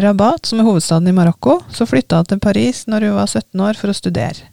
Rabat, 0.00 0.46
som 0.48 0.62
er 0.62 0.66
hovedstaden 0.66 1.10
i 1.10 1.14
Marokko. 1.14 1.58
Så 1.70 1.84
flytta 1.86 2.22
hun 2.22 2.30
til 2.30 2.40
Paris 2.40 2.86
når 2.88 3.08
hun 3.10 3.18
var 3.18 3.28
17 3.28 3.60
år 3.60 3.78
for 3.78 3.92
å 3.92 3.96
studere. 3.96 4.48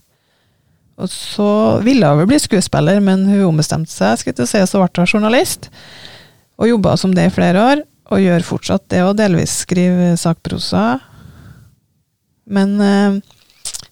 Og 0.99 1.07
så 1.07 1.79
ville 1.85 2.07
hun 2.09 2.19
vel 2.19 2.27
bli 2.27 2.39
skuespiller, 2.43 2.99
men 2.99 3.23
hun 3.29 3.47
ombestemte 3.53 3.93
seg, 3.93 4.19
skal 4.19 4.35
til 4.35 4.43
å 4.43 4.51
si, 4.51 4.59
så 4.67 4.81
ble 4.81 5.05
hun 5.05 5.07
journalist. 5.07 5.69
Og 6.59 6.73
jobba 6.73 6.97
som 6.99 7.13
det 7.15 7.29
i 7.29 7.31
flere 7.31 7.63
år, 7.71 7.85
og 8.11 8.19
gjør 8.19 8.43
fortsatt 8.43 8.89
det, 8.91 9.05
og 9.05 9.15
delvis 9.15 9.61
skriver 9.63 10.17
sakprosa. 10.19 10.99
Men 12.49 12.75
uh, 12.81 13.19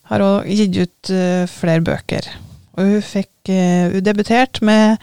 har 0.10 0.24
òg 0.26 0.48
gitt 0.50 0.78
ut 0.82 1.12
uh, 1.14 1.46
flere 1.52 1.84
bøker. 1.86 2.28
Og 2.78 2.90
hun 2.92 3.06
fikk 3.06 3.52
uh, 3.54 3.94
Hun 3.94 4.04
debuterte 4.06 4.66
med 4.66 4.98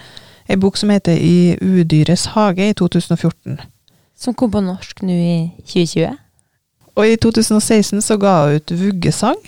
ei 0.51 0.57
bok 0.61 0.77
som 0.77 0.91
heter 0.93 1.17
I 1.17 1.55
udyrets 1.63 2.27
hage 2.35 2.69
i 2.69 2.75
2014. 2.77 3.57
Som 4.15 4.35
kom 4.37 4.51
på 4.53 4.61
norsk 4.63 5.01
nå 5.03 5.15
i 5.15 5.37
2020. 5.65 6.13
Og 6.95 7.09
i 7.11 7.15
2016 7.19 7.99
så 8.05 8.15
ga 8.21 8.35
hun 8.45 8.59
ut 8.59 8.71
Vuggesang, 8.79 9.41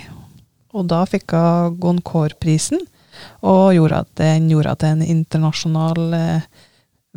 og 0.75 0.89
da 0.91 1.03
fikk 1.07 1.31
hun 1.31 1.77
Goncourt-prisen, 1.79 2.81
og 3.41 3.71
gjorde 3.77 4.01
at 4.03 4.09
den 4.19 4.49
gjorde 4.51 4.73
til 4.81 4.95
en 4.97 5.05
internasjonal 5.05 6.01
eh, 6.17 6.41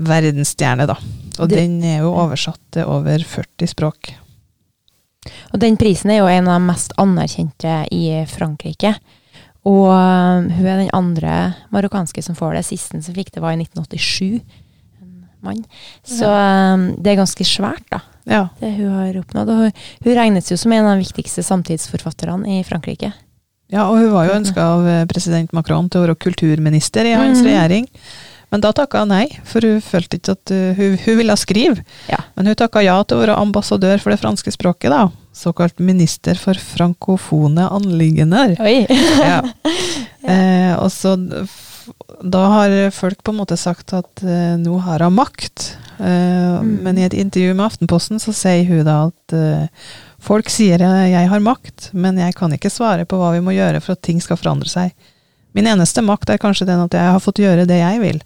verdensstjerne, 0.00 0.87
da. 0.87 0.94
Og 1.40 1.49
Det- 1.49 1.59
den 1.59 1.82
er 1.82 1.99
jo 2.04 2.14
oversatt 2.14 2.61
til 2.73 2.85
over 2.85 3.18
40 3.18 3.66
språk. 3.66 4.14
Og 5.53 5.61
den 5.61 5.77
prisen 5.77 6.11
er 6.15 6.23
jo 6.23 6.29
en 6.33 6.49
av 6.49 6.61
de 6.61 6.67
mest 6.71 6.93
anerkjente 7.00 7.75
i 7.93 8.05
Frankrike. 8.31 8.95
Og 9.69 9.91
øh, 9.93 10.47
hun 10.57 10.67
er 10.67 10.79
den 10.81 10.91
andre 10.97 11.55
marokkanske 11.75 12.23
som 12.25 12.35
får 12.39 12.55
det. 12.57 12.65
Sisten 12.71 13.03
som 13.05 13.15
fikk 13.15 13.35
det, 13.35 13.43
var 13.45 13.53
i 13.53 13.61
1987. 13.61 14.41
En 15.03 15.27
mann. 15.45 15.61
Så 16.05 16.25
ja. 16.25 16.77
det 16.97 17.12
er 17.12 17.21
ganske 17.21 17.45
svært, 17.45 17.85
da. 17.93 18.00
Ja. 18.31 18.47
Det 18.61 18.71
hun 18.79 18.95
har 18.97 19.19
oppnådd. 19.21 19.49
Og 19.53 19.61
hun, 19.67 19.73
hun 20.07 20.17
regnes 20.17 20.49
jo 20.53 20.57
som 20.61 20.73
en 20.73 20.87
av 20.89 20.97
de 20.97 21.05
viktigste 21.05 21.45
samtidsforfatterne 21.45 22.59
i 22.59 22.65
Frankrike. 22.65 23.12
ja, 23.71 23.85
og 23.87 23.99
hun 24.00 24.11
var 24.12 24.27
jo 24.27 24.39
ønska 24.41 24.65
av 24.79 24.89
eh, 24.89 25.05
president 25.07 25.53
Macron 25.55 25.87
til 25.93 26.00
å 26.00 26.07
være 26.09 26.17
kulturminister 26.19 27.05
i 27.07 27.12
hans 27.15 27.39
Mhm. 27.39 27.47
regjering. 27.47 27.87
Men 28.50 28.62
da 28.64 28.73
takka 28.75 29.04
hun 29.04 29.12
nei, 29.14 29.26
for 29.47 29.62
hun 29.66 29.80
følte 29.85 30.19
ikke 30.19 30.35
at 30.37 30.52
uh, 30.54 30.75
hun, 30.78 30.97
hun 31.04 31.19
ville 31.21 31.37
skrive. 31.38 31.85
Ja. 32.11 32.19
Men 32.35 32.50
hun 32.50 32.59
takka 32.59 32.83
ja 32.83 32.99
til 33.04 33.19
å 33.19 33.25
være 33.25 33.38
ambassadør 33.38 34.02
for 34.02 34.14
det 34.14 34.21
franske 34.23 34.52
språket, 34.54 34.90
da. 34.90 35.07
Såkalt 35.37 35.78
minister 35.78 36.35
for 36.38 36.59
frankofone 36.59 37.69
anliggender. 37.71 38.57
Oi! 38.61 38.85
Ja. 39.30 39.40
Eh, 40.21 40.75
og 40.76 40.90
så 40.92 41.14
da 42.21 42.40
har 42.52 42.75
folk 42.92 43.23
på 43.25 43.33
en 43.33 43.38
måte 43.40 43.57
sagt 43.57 43.95
at 43.97 44.21
eh, 44.23 44.57
nå 44.61 44.76
har 44.85 45.07
hun 45.07 45.16
makt. 45.21 45.71
Eh, 45.99 46.38
Mm. 46.61 46.78
Men 46.83 46.99
i 46.99 47.02
et 47.07 47.14
intervju 47.14 47.54
med 47.54 47.66
Aftenposten 47.66 48.19
så 48.21 48.33
sier 48.35 48.64
hun 48.69 48.83
da 48.85 48.97
at 49.07 49.35
eh, 49.37 49.69
folk 50.21 50.49
sier 50.52 50.83
jeg, 50.83 51.11
jeg 51.12 51.28
har 51.30 51.42
makt, 51.45 51.90
men 51.92 52.19
jeg 52.21 52.35
kan 52.37 52.52
ikke 52.57 52.73
svare 52.73 53.04
på 53.09 53.16
hva 53.21 53.30
vi 53.37 53.42
må 53.45 53.54
gjøre 53.54 53.80
for 53.85 53.95
at 53.95 54.02
ting 54.02 54.21
skal 54.21 54.37
forandre 54.40 54.69
seg. 54.69 54.90
Min 55.57 55.66
eneste 55.66 56.02
makt 56.07 56.30
er 56.30 56.40
kanskje 56.42 56.69
den 56.69 56.83
at 56.85 56.95
jeg 56.95 57.14
har 57.14 57.23
fått 57.23 57.42
gjøre 57.42 57.66
det 57.69 57.80
jeg 57.80 58.02
vil. 58.02 58.21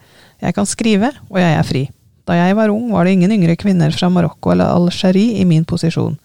Jeg 0.44 0.56
kan 0.56 0.68
skrive, 0.68 1.12
og 1.30 1.40
jeg 1.40 1.56
er 1.56 1.66
fri. 1.66 1.86
Da 2.28 2.36
jeg 2.38 2.56
var 2.56 2.72
ung, 2.72 2.90
var 2.92 3.04
det 3.04 3.16
ingen 3.16 3.32
yngre 3.36 3.56
kvinner 3.60 3.92
fra 3.92 4.08
Marokko 4.12 4.54
eller 4.54 4.72
Algerie 4.72 5.40
i 5.40 5.48
min 5.48 5.64
posisjon. 5.68 6.16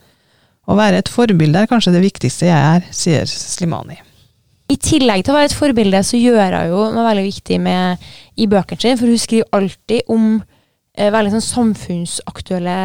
Å 0.69 0.75
være 0.77 1.01
et 1.01 1.09
forbilde 1.11 1.63
er 1.63 1.71
kanskje 1.71 1.95
det 1.95 2.03
viktigste 2.03 2.47
jeg 2.47 2.77
er, 2.77 2.85
sier 2.93 3.27
Slimani. 3.27 3.99
I 4.69 4.77
tillegg 4.77 5.23
til 5.25 5.33
å 5.33 5.39
være 5.39 5.49
et 5.49 5.57
forbilde, 5.57 6.01
så 6.05 6.19
gjør 6.19 6.55
hun 6.59 6.69
jo 6.69 6.81
noe 6.93 7.07
veldig 7.07 7.25
viktig 7.25 7.57
med, 7.63 8.09
i 8.37 8.45
bøkene 8.49 8.83
sine, 8.83 8.99
for 8.99 9.09
hun 9.09 9.21
skriver 9.21 9.49
alltid 9.57 10.11
om 10.13 10.27
eh, 10.37 11.09
veldig 11.09 11.31
sånn 11.33 11.47
samfunnsaktuelle 11.47 12.75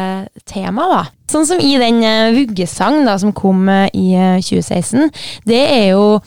tema, 0.49 0.87
da. 0.89 1.03
Sånn 1.29 1.45
som 1.45 1.61
i 1.61 1.75
den 1.81 2.01
eh, 2.01 2.33
vuggesang 2.39 3.03
da, 3.05 3.19
som 3.21 3.35
kom 3.37 3.69
eh, 3.69 3.85
i 3.93 4.07
eh, 4.17 4.41
2016. 4.41 5.13
Det 5.45 5.61
er 5.61 5.85
jo 5.91 6.07
eh, 6.17 6.25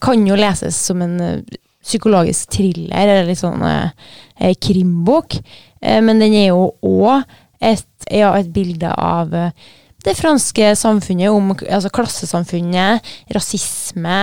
Kan 0.00 0.26
jo 0.26 0.36
leses 0.38 0.76
som 0.88 1.02
en 1.02 1.16
eh, 1.20 1.58
psykologisk 1.88 2.52
thriller, 2.52 2.94
eller 2.98 3.28
litt 3.28 3.40
sånn 3.40 3.62
eh, 3.64 3.90
eh, 4.38 4.54
krimbok. 4.60 5.38
Eh, 5.80 6.00
men 6.04 6.20
den 6.22 6.36
er 6.36 6.50
jo 6.50 6.70
òg 6.84 7.24
et, 7.64 7.86
ja, 8.12 8.32
et 8.38 8.50
bilde 8.54 8.90
av 8.92 9.34
eh, 9.34 9.68
det 10.06 10.14
franske 10.18 10.72
samfunnet, 10.78 11.32
om 11.34 11.50
altså 11.56 11.90
klassesamfunnet, 11.92 13.06
rasisme, 13.34 14.18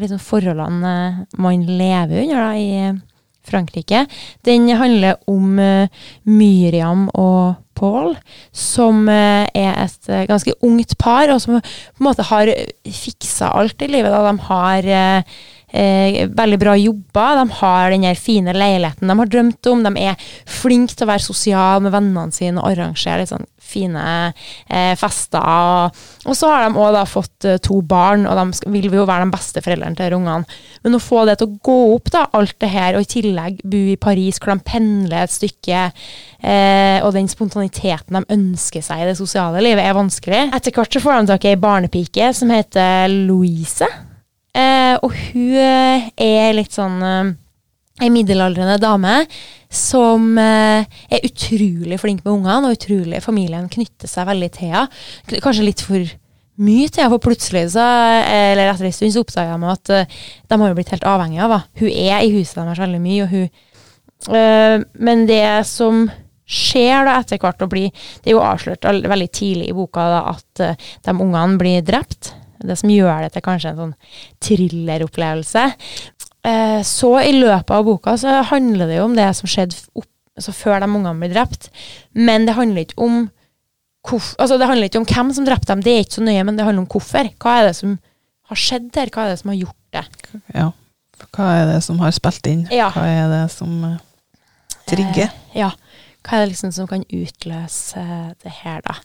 liksom 0.00 0.20
forholdene 0.22 0.94
man 1.36 1.66
lever 1.68 2.22
under 2.22 2.40
da, 2.40 2.52
i 2.56 3.09
Frankrike. 3.50 4.04
Den 4.46 4.68
handler 4.80 5.18
om 5.30 5.58
eh, 5.58 6.06
Myriam 6.24 7.08
og 7.14 7.58
Paul, 7.80 8.16
som 8.52 9.06
eh, 9.08 9.46
er 9.56 9.78
et 9.86 10.10
eh, 10.10 10.26
ganske 10.28 10.52
ungt 10.66 10.96
par, 11.00 11.30
og 11.32 11.40
som 11.40 11.56
på 11.56 11.62
en 11.62 12.08
måte 12.10 12.26
har 12.28 12.52
fiksa 12.84 13.54
alt 13.56 13.80
i 13.82 13.88
livet. 13.90 14.12
Da. 14.12 14.20
De 14.26 14.46
har 14.50 14.90
eh, 14.90 16.20
veldig 16.28 16.58
bra 16.60 16.76
jobber, 16.76 17.40
de 17.40 17.58
har 17.62 17.94
den 17.94 18.08
fine 18.18 18.54
leiligheten 18.56 19.08
de 19.08 19.18
har 19.22 19.32
drømt 19.32 19.70
om, 19.70 19.84
de 19.86 20.08
er 20.10 20.30
flinke 20.48 20.96
til 20.96 21.06
å 21.06 21.12
være 21.14 21.28
sosiale 21.30 21.84
med 21.86 21.94
vennene 21.94 22.36
sine 22.36 22.60
og 22.60 22.72
arrangere 22.72 23.22
litt 23.22 23.32
sånn 23.32 23.48
fine 23.70 24.04
eh, 24.68 24.92
fester. 24.98 25.40
Og, 25.40 26.02
og 26.26 26.36
så 26.36 26.50
har 26.50 26.66
de 26.66 26.80
òg 26.80 26.98
fått 27.08 27.46
eh, 27.48 27.60
to 27.62 27.80
barn, 27.86 28.26
og 28.28 28.38
de 28.38 28.58
skal, 28.58 28.74
vil 28.74 28.90
jo 29.00 29.06
være 29.08 29.28
de 29.28 29.34
beste 29.34 29.62
foreldrene 29.64 29.98
til 29.98 30.18
ungene. 30.18 30.58
Men 30.84 30.96
å 30.96 31.02
få 31.02 31.24
det 31.28 31.38
til 31.40 31.50
å 31.50 31.58
gå 31.70 31.78
opp, 31.94 32.12
da, 32.14 32.26
alt 32.36 32.56
det 32.62 32.72
her, 32.72 32.98
og 32.98 33.06
i 33.06 33.10
tillegg 33.14 33.62
bo 33.64 33.82
i 33.94 33.98
Paris, 34.00 34.40
hvor 34.40 34.54
de 34.54 34.66
pendler 34.66 35.24
et 35.24 35.34
stykke, 35.34 35.86
eh, 36.42 36.98
og 37.04 37.14
den 37.16 37.30
spontaniteten 37.30 38.20
de 38.20 38.36
ønsker 38.36 38.84
seg 38.84 39.04
i 39.04 39.10
det 39.10 39.18
sosiale 39.20 39.62
livet, 39.64 39.84
er 39.84 39.98
vanskelig. 39.98 40.46
Etter 40.56 40.74
hvert 40.74 40.94
så 40.94 41.02
får 41.04 41.20
de 41.20 41.34
tak 41.34 41.46
i 41.46 41.52
ei 41.54 41.60
barnepike 41.60 42.32
som 42.36 42.52
heter 42.54 43.10
Louise. 43.28 43.88
Eh, 44.50 44.96
og 44.98 45.14
hun 45.14 45.54
er 45.60 46.56
litt 46.56 46.74
sånn 46.74 46.98
eh, 47.06 47.36
Ei 48.00 48.08
middelaldrende 48.08 48.78
dame 48.80 49.26
som 49.70 50.32
eh, 50.40 50.86
er 51.12 51.26
utrolig 51.26 51.98
flink 52.00 52.24
med 52.24 52.32
ungene, 52.32 52.70
og 52.70 52.78
utrolig 52.78 53.20
familien 53.22 53.68
knytter 53.70 54.08
seg 54.10 54.28
veldig 54.30 54.48
til 54.56 54.72
henne. 54.72 54.88
Kanskje 55.44 55.66
litt 55.66 55.84
for 55.84 56.00
mye 56.60 56.88
til 56.88 57.02
henne, 57.02 57.12
for 57.12 57.24
plutselig 57.24 57.66
så, 57.74 57.84
eh, 58.24 58.52
eller 58.52 58.72
etter 58.72 58.88
en 58.88 58.96
stund 58.96 59.14
så 59.14 59.24
oppdager 59.24 59.60
meg 59.60 59.76
at 59.76 59.92
eh, 59.94 60.16
de 60.48 60.58
har 60.62 60.72
jo 60.72 60.78
blitt 60.78 60.94
helt 60.94 61.06
avhengige 61.12 61.44
av 61.44 61.54
henne. 61.54 61.68
Hun 61.82 61.92
er 61.92 62.24
i 62.24 62.32
huset 62.34 62.58
deres 62.62 62.82
veldig 62.82 63.02
mye, 63.04 63.26
og 63.26 63.34
hun 63.34 64.34
eh, 64.36 64.88
Men 65.10 65.26
det 65.28 65.44
som 65.68 66.08
skjer 66.50 67.06
da 67.06 67.20
etter 67.20 67.38
hvert, 67.40 67.62
og 67.62 67.70
blir, 67.72 67.92
det 68.24 68.32
er 68.32 68.36
jo 68.38 68.42
avslørt 68.42 68.88
veldig 68.88 69.30
tidlig 69.30 69.70
i 69.70 69.76
boka 69.76 70.08
da, 70.16 70.22
at 70.34 70.64
eh, 70.64 70.88
de 71.06 71.14
ungene 71.14 71.60
blir 71.60 71.84
drept. 71.86 72.34
Det 72.60 72.76
som 72.76 72.90
gjør 72.92 73.22
det 73.24 73.30
til 73.32 73.44
kanskje 73.44 73.70
en 73.70 73.78
sånn 73.84 73.94
thrilleropplevelse. 74.44 75.62
Eh, 76.46 76.80
så 76.86 77.10
i 77.20 77.32
løpet 77.36 77.70
av 77.76 77.84
boka 77.84 78.14
så 78.20 78.38
handler 78.48 78.88
det 78.88 78.96
jo 79.00 79.04
om 79.10 79.16
det 79.18 79.28
som 79.36 79.50
skjedde 79.50 79.76
opp, 80.00 80.08
altså 80.38 80.54
før 80.56 80.80
de 80.80 80.88
ungene 80.88 81.18
ble 81.20 81.28
drept. 81.34 81.68
Men 82.16 82.46
det 82.48 82.54
handler 82.56 82.86
ikke 82.86 83.02
om 83.04 83.18
hvorf- 84.08 84.36
altså 84.40 84.56
det 84.58 84.68
handler 84.70 84.88
ikke 84.88 85.02
om 85.02 85.08
hvem 85.10 85.32
som 85.36 85.44
drepte 85.44 85.68
dem, 85.74 85.82
det 85.84 85.92
er 85.92 86.04
ikke 86.06 86.16
så 86.20 86.24
nøye, 86.24 86.44
men 86.48 86.56
det 86.56 86.64
handler 86.64 86.86
om 86.86 86.88
hvorfor. 86.94 87.28
Hva 87.42 87.58
er 87.60 87.68
det 87.68 87.76
som 87.76 87.98
har 88.50 88.56
skjedd 88.56 88.88
her? 88.96 89.12
Hva 89.12 89.26
er 89.26 89.34
det 89.34 89.40
som 89.42 89.52
har 89.52 89.58
gjort 89.60 89.76
det? 89.92 90.04
Ja. 90.56 90.70
Hva 91.36 91.50
er 91.58 91.66
det 91.74 91.82
som 91.84 91.98
har 92.00 92.14
spilt 92.16 92.46
inn? 92.48 92.62
Ja. 92.72 92.88
Hva 92.94 93.04
er 93.04 93.28
det 93.34 93.42
som 93.52 93.76
eh, 93.84 93.98
trigger? 94.88 95.28
Eh, 95.28 95.60
ja. 95.60 95.68
Hva 96.24 96.36
er 96.38 96.46
det 96.46 96.54
liksom 96.54 96.72
som 96.72 96.88
kan 96.88 97.04
utløse 97.04 98.00
eh, 98.00 98.32
det 98.42 98.54
her, 98.62 98.80
da? 98.88 98.96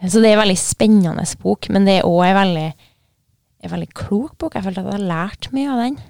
Eh, 0.00 0.08
Så 0.08 0.20
det 0.24 0.30
er 0.32 0.38
en 0.38 0.42
veldig 0.46 0.58
spennende 0.60 1.28
bok, 1.44 1.68
men 1.68 1.84
det 1.84 1.98
er 2.00 2.08
òg 2.08 2.24
en 2.30 2.40
veldig, 2.40 2.66
en 3.68 3.70
veldig 3.76 3.92
klok 4.00 4.34
bok. 4.40 4.56
Jeg 4.56 4.64
følte 4.64 4.80
at 4.80 4.88
jeg 4.88 4.98
har 4.98 5.08
lært 5.12 5.52
mye 5.52 5.70
av 5.76 5.84
den. 5.84 6.00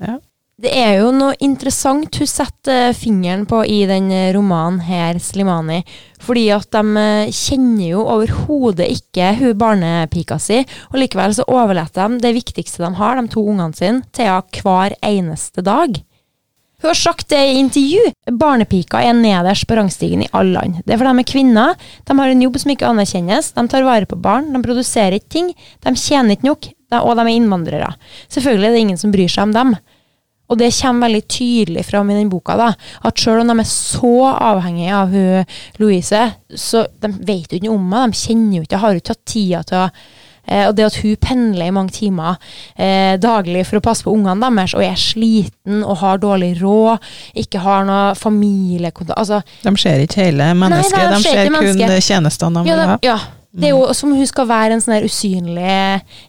Ja. 0.00 0.18
Det 0.60 0.74
er 0.76 0.98
jo 1.00 1.08
noe 1.16 1.32
interessant 1.40 2.18
hun 2.20 2.28
setter 2.28 2.90
fingeren 2.92 3.46
på 3.48 3.62
i 3.64 3.78
den 3.88 4.10
eh, 4.12 4.28
romanen 4.36 4.82
her, 4.84 5.16
Slimani. 5.16 5.78
Fordi 6.20 6.42
at 6.52 6.68
de 6.74 6.82
eh, 7.00 7.32
kjenner 7.32 7.86
jo 7.94 8.02
overhodet 8.04 8.90
ikke 8.92 9.30
hun 9.38 9.56
barnepika 9.60 10.36
si, 10.42 10.60
og 10.90 10.98
likevel 11.00 11.32
så 11.38 11.46
overlater 11.48 12.12
de 12.12 12.20
det 12.26 12.34
viktigste 12.36 12.84
de 12.84 12.90
har, 12.98 13.16
de 13.16 13.32
to 13.32 13.46
ungene 13.48 13.72
sine, 13.78 14.04
til 14.12 14.28
henne 14.28 14.60
hver 14.60 14.98
eneste 15.00 15.64
dag. 15.64 15.96
Hun 16.80 16.88
har 16.88 16.96
sagt 16.96 17.28
det 17.32 17.40
i 17.40 17.56
intervju. 17.60 18.10
Barnepika 18.40 19.00
er 19.04 19.16
nederst 19.16 19.66
på 19.68 19.76
rangstigen 19.76 20.24
i 20.24 20.28
alle 20.32 20.58
land. 20.58 20.82
Det 20.84 20.92
er 20.92 21.00
fordi 21.00 21.14
de 21.16 21.24
er 21.24 21.30
kvinner, 21.32 21.88
de 22.04 22.18
har 22.20 22.34
en 22.34 22.44
jobb 22.44 22.60
som 22.60 22.72
ikke 22.72 22.88
anerkjennes, 22.88 23.50
de 23.56 23.64
tar 23.68 23.88
vare 23.88 24.08
på 24.08 24.20
barn, 24.20 24.52
de 24.52 24.60
produserer 24.64 25.16
ikke 25.16 25.32
ting, 25.38 25.50
de 25.56 25.94
tjener 25.96 26.36
ikke 26.36 26.48
nok, 26.48 26.70
og 26.98 27.14
de 27.16 27.22
er 27.22 27.36
innvandrere. 27.36 27.94
Selvfølgelig 28.28 28.68
er 28.68 28.76
det 28.76 28.84
ingen 28.84 29.00
som 29.00 29.14
bryr 29.14 29.30
seg 29.30 29.48
om 29.48 29.56
dem. 29.56 29.74
Og 30.50 30.58
det 30.58 30.72
kommer 30.74 31.06
veldig 31.06 31.26
tydelig 31.30 31.84
fram 31.86 32.10
i 32.10 32.16
den 32.18 32.30
boka, 32.30 32.56
da, 32.58 32.72
at 33.06 33.22
selv 33.22 33.44
om 33.44 33.52
de 33.52 33.62
er 33.62 33.68
så 33.70 34.14
avhengige 34.32 34.96
av 34.96 35.12
hun 35.14 35.52
Louise, 35.78 36.24
så 36.50 36.88
de 37.02 37.12
vet 37.20 37.52
jo 37.52 37.60
ikke 37.60 37.68
noe 37.68 37.78
om 37.78 37.94
henne, 37.94 38.10
de 38.10 38.24
kjenner 38.24 38.58
jo 38.58 38.66
ikke, 38.66 38.82
har 38.82 38.96
jo 38.96 39.02
ikke 39.02 39.14
hatt 39.14 39.30
tida 39.30 39.62
til 39.68 39.78
å 39.78 39.86
eh, 39.86 40.66
Og 40.66 40.74
det 40.74 40.88
at 40.88 40.98
hun 41.04 41.16
pendler 41.22 41.70
i 41.70 41.74
mange 41.76 41.94
timer 41.94 42.40
eh, 42.74 43.14
daglig 43.22 43.62
for 43.68 43.78
å 43.78 43.84
passe 43.84 44.02
på 44.02 44.14
ungene 44.16 44.50
deres, 44.50 44.74
og 44.74 44.82
er 44.82 44.98
sliten 44.98 45.84
og 45.84 46.00
har 46.02 46.18
dårlig 46.18 46.56
råd, 46.58 47.10
ikke 47.46 47.62
har 47.62 47.86
noe 47.86 48.16
familiekontakt 48.18 49.20
altså, 49.22 49.44
De 49.62 49.76
ser 49.78 50.02
ikke 50.02 50.26
hele 50.26 50.50
mennesket, 50.58 50.98
Nei, 50.98 51.06
de 51.06 51.20
de 51.20 51.28
ser 51.28 51.54
kun 51.54 52.00
tjenestene 52.00 52.64
de 52.64 52.72
ja, 52.74 52.80
vil 52.80 52.90
ha. 52.90 53.04
ja. 53.06 53.20
Det 53.50 53.66
er 53.66 53.74
jo 53.74 53.86
som 53.98 54.12
hun 54.14 54.28
skal 54.28 54.46
være 54.46 54.76
en 54.76 54.82
sånn 54.82 54.94
der 54.94 55.06
usynlig 55.08 55.78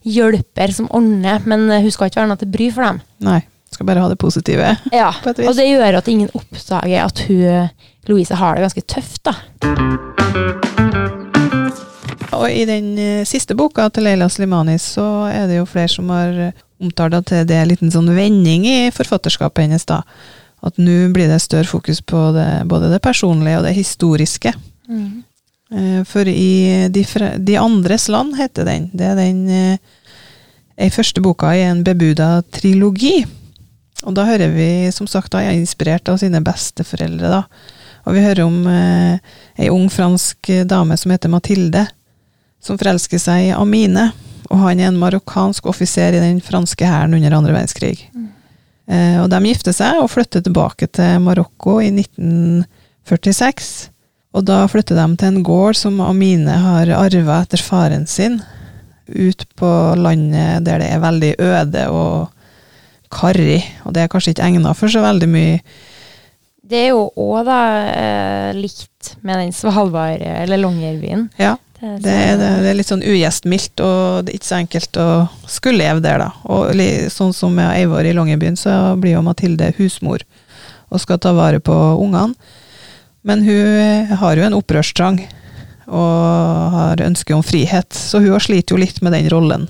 hjelper 0.09 0.73
som 0.73 0.89
ordner, 0.89 1.43
men 1.45 1.67
hun 1.69 1.93
skal 1.93 2.09
ikke 2.09 2.21
være 2.23 2.31
noe 2.31 2.41
til 2.41 2.49
bry 2.49 2.69
for 2.73 2.87
dem. 2.87 3.01
Nei, 3.27 3.41
skal 3.69 3.87
bare 3.91 4.01
ha 4.01 4.09
det 4.09 4.17
positive. 4.21 4.73
Ja, 4.89 5.11
og 5.21 5.53
det 5.57 5.67
gjør 5.69 5.99
at 6.01 6.09
ingen 6.09 6.33
oppdager 6.33 7.05
at 7.05 7.21
hun, 7.29 7.69
Louise 8.09 8.41
har 8.41 8.57
det 8.57 8.65
ganske 8.65 8.85
tøft, 8.89 9.21
da. 9.29 9.37
Og 12.41 12.47
i 12.49 12.65
den 12.65 12.93
eh, 12.97 13.23
siste 13.27 13.53
boka 13.57 13.85
til 13.93 14.07
Leila 14.07 14.25
Slimani, 14.31 14.77
så 14.81 15.27
er 15.29 15.49
det 15.49 15.59
jo 15.59 15.69
flere 15.69 15.91
som 15.91 16.09
har 16.09 16.37
eh, 16.47 16.61
omtalt 16.81 17.19
at 17.19 17.33
det 17.45 17.53
er 17.53 17.65
en 17.65 17.69
liten 17.69 17.91
sånn 17.93 18.09
vending 18.15 18.65
i 18.65 18.77
forfatterskapet 18.95 19.67
hennes, 19.67 19.85
da. 19.85 20.01
At 20.65 20.77
nå 20.81 21.11
blir 21.13 21.29
det 21.29 21.41
større 21.43 21.69
fokus 21.69 22.01
på 22.01 22.31
det, 22.33 22.47
både 22.69 22.89
det 22.89 23.01
personlige 23.03 23.59
og 23.59 23.67
det 23.67 23.75
historiske. 23.77 24.55
Eh, 24.89 25.11
For 26.07 26.27
i 26.27 26.87
de, 26.91 27.05
de 27.39 27.55
andres 27.55 28.09
land 28.11 28.35
heter 28.35 28.67
den. 28.67 28.89
Det 28.91 29.05
er 29.07 29.15
den 29.15 29.45
eh, 29.47 29.77
ei 30.75 30.89
første 30.91 31.23
boka 31.23 31.53
i 31.55 31.61
en 31.63 31.83
bebuda 31.87 32.41
trilogi. 32.51 33.21
Og 34.03 34.15
da 34.17 34.25
hører 34.27 34.51
vi, 34.51 34.67
som 34.91 35.07
sagt, 35.07 35.31
da 35.31 35.43
er 35.45 35.55
inspirert 35.55 36.09
av 36.11 36.17
sine 36.19 36.41
besteforeldre, 36.43 37.29
da. 37.31 37.43
Og 38.09 38.17
vi 38.17 38.23
hører 38.25 38.43
om 38.47 38.65
eh, 38.67 39.37
ei 39.61 39.69
ung 39.71 39.87
fransk 39.93 40.49
dame 40.67 40.97
som 40.97 41.13
heter 41.13 41.31
Mathilde, 41.31 41.85
som 42.61 42.79
forelsker 42.81 43.21
seg 43.21 43.51
i 43.51 43.55
Amine. 43.55 44.09
Og 44.51 44.59
han 44.65 44.81
er 44.81 44.89
en 44.89 44.99
marokkansk 44.99 45.69
offiser 45.71 46.17
i 46.17 46.23
den 46.23 46.41
franske 46.43 46.87
hæren 46.87 47.15
under 47.15 47.37
andre 47.37 47.55
verdenskrig. 47.55 48.09
Eh, 48.91 49.17
og 49.21 49.29
de 49.31 49.39
gifter 49.45 49.75
seg 49.75 50.01
og 50.01 50.09
flytter 50.11 50.43
tilbake 50.43 50.89
til 50.91 51.21
Marokko 51.23 51.77
i 51.79 51.91
1946. 51.93 53.90
Og 54.31 54.45
da 54.47 54.61
flytter 54.71 54.95
de 54.95 55.05
til 55.19 55.27
en 55.27 55.43
gård 55.43 55.75
som 55.75 55.99
Amine 56.05 56.53
har 56.63 56.91
arva 56.95 57.41
etter 57.43 57.59
faren 57.63 58.05
sin, 58.07 58.39
ut 59.11 59.43
på 59.59 59.69
landet 59.99 60.63
der 60.63 60.79
det 60.79 60.87
er 60.93 61.01
veldig 61.03 61.31
øde 61.43 61.87
og 61.91 62.29
karrig, 63.11 63.59
og 63.83 63.91
det 63.95 64.05
er 64.05 64.11
kanskje 64.11 64.31
ikke 64.31 64.45
egna 64.47 64.71
for 64.77 64.87
så 64.93 65.01
veldig 65.03 65.27
mye 65.27 65.57
Det 66.71 66.79
er 66.85 66.93
jo 66.93 67.09
òg 67.19 67.41
da 67.43 67.57
eh, 67.91 68.53
likt 68.55 69.17
med 69.27 69.41
den 69.41 69.51
Svalbard- 69.51 70.23
eller 70.23 70.61
Longyearbyen. 70.61 71.25
Ja, 71.35 71.57
Det, 71.81 71.97
det 72.05 72.13
er, 72.13 72.37
det, 72.39 72.49
det 72.61 72.69
er 72.69 72.77
litt 72.77 72.87
sånn 72.87 73.03
ugjestmildt, 73.03 73.81
og 73.83 74.23
det 74.23 74.31
er 74.31 74.37
ikke 74.37 74.47
så 74.47 74.59
enkelt 74.61 74.97
å 75.01 75.07
skulle 75.49 75.81
leve 75.81 76.03
der, 76.05 76.21
da. 76.21 76.29
Og 76.45 76.71
sånn 77.11 77.33
som 77.35 77.51
med 77.57 77.73
Eivor 77.73 78.05
i 78.05 78.13
Longyearbyen, 78.15 78.55
så 78.55 78.95
blir 79.01 79.17
jo 79.17 79.23
Mathilde 79.25 79.73
husmor 79.79 80.23
og 80.91 81.01
skal 81.01 81.19
ta 81.19 81.33
vare 81.35 81.59
på 81.59 81.73
ungene. 81.73 82.37
Men 83.27 83.43
hun 83.45 83.67
eh, 83.81 84.13
har 84.17 84.37
jo 84.39 84.47
en 84.47 84.57
opprørstrang 84.57 85.19
og 85.91 86.75
har 86.75 87.01
ønske 87.03 87.35
om 87.35 87.43
frihet, 87.43 87.91
så 87.93 88.21
hun 88.23 88.31
har 88.31 88.43
sliter 88.43 88.75
jo 88.75 88.79
litt 88.81 89.01
med 89.03 89.13
den 89.17 89.27
rollen. 89.33 89.67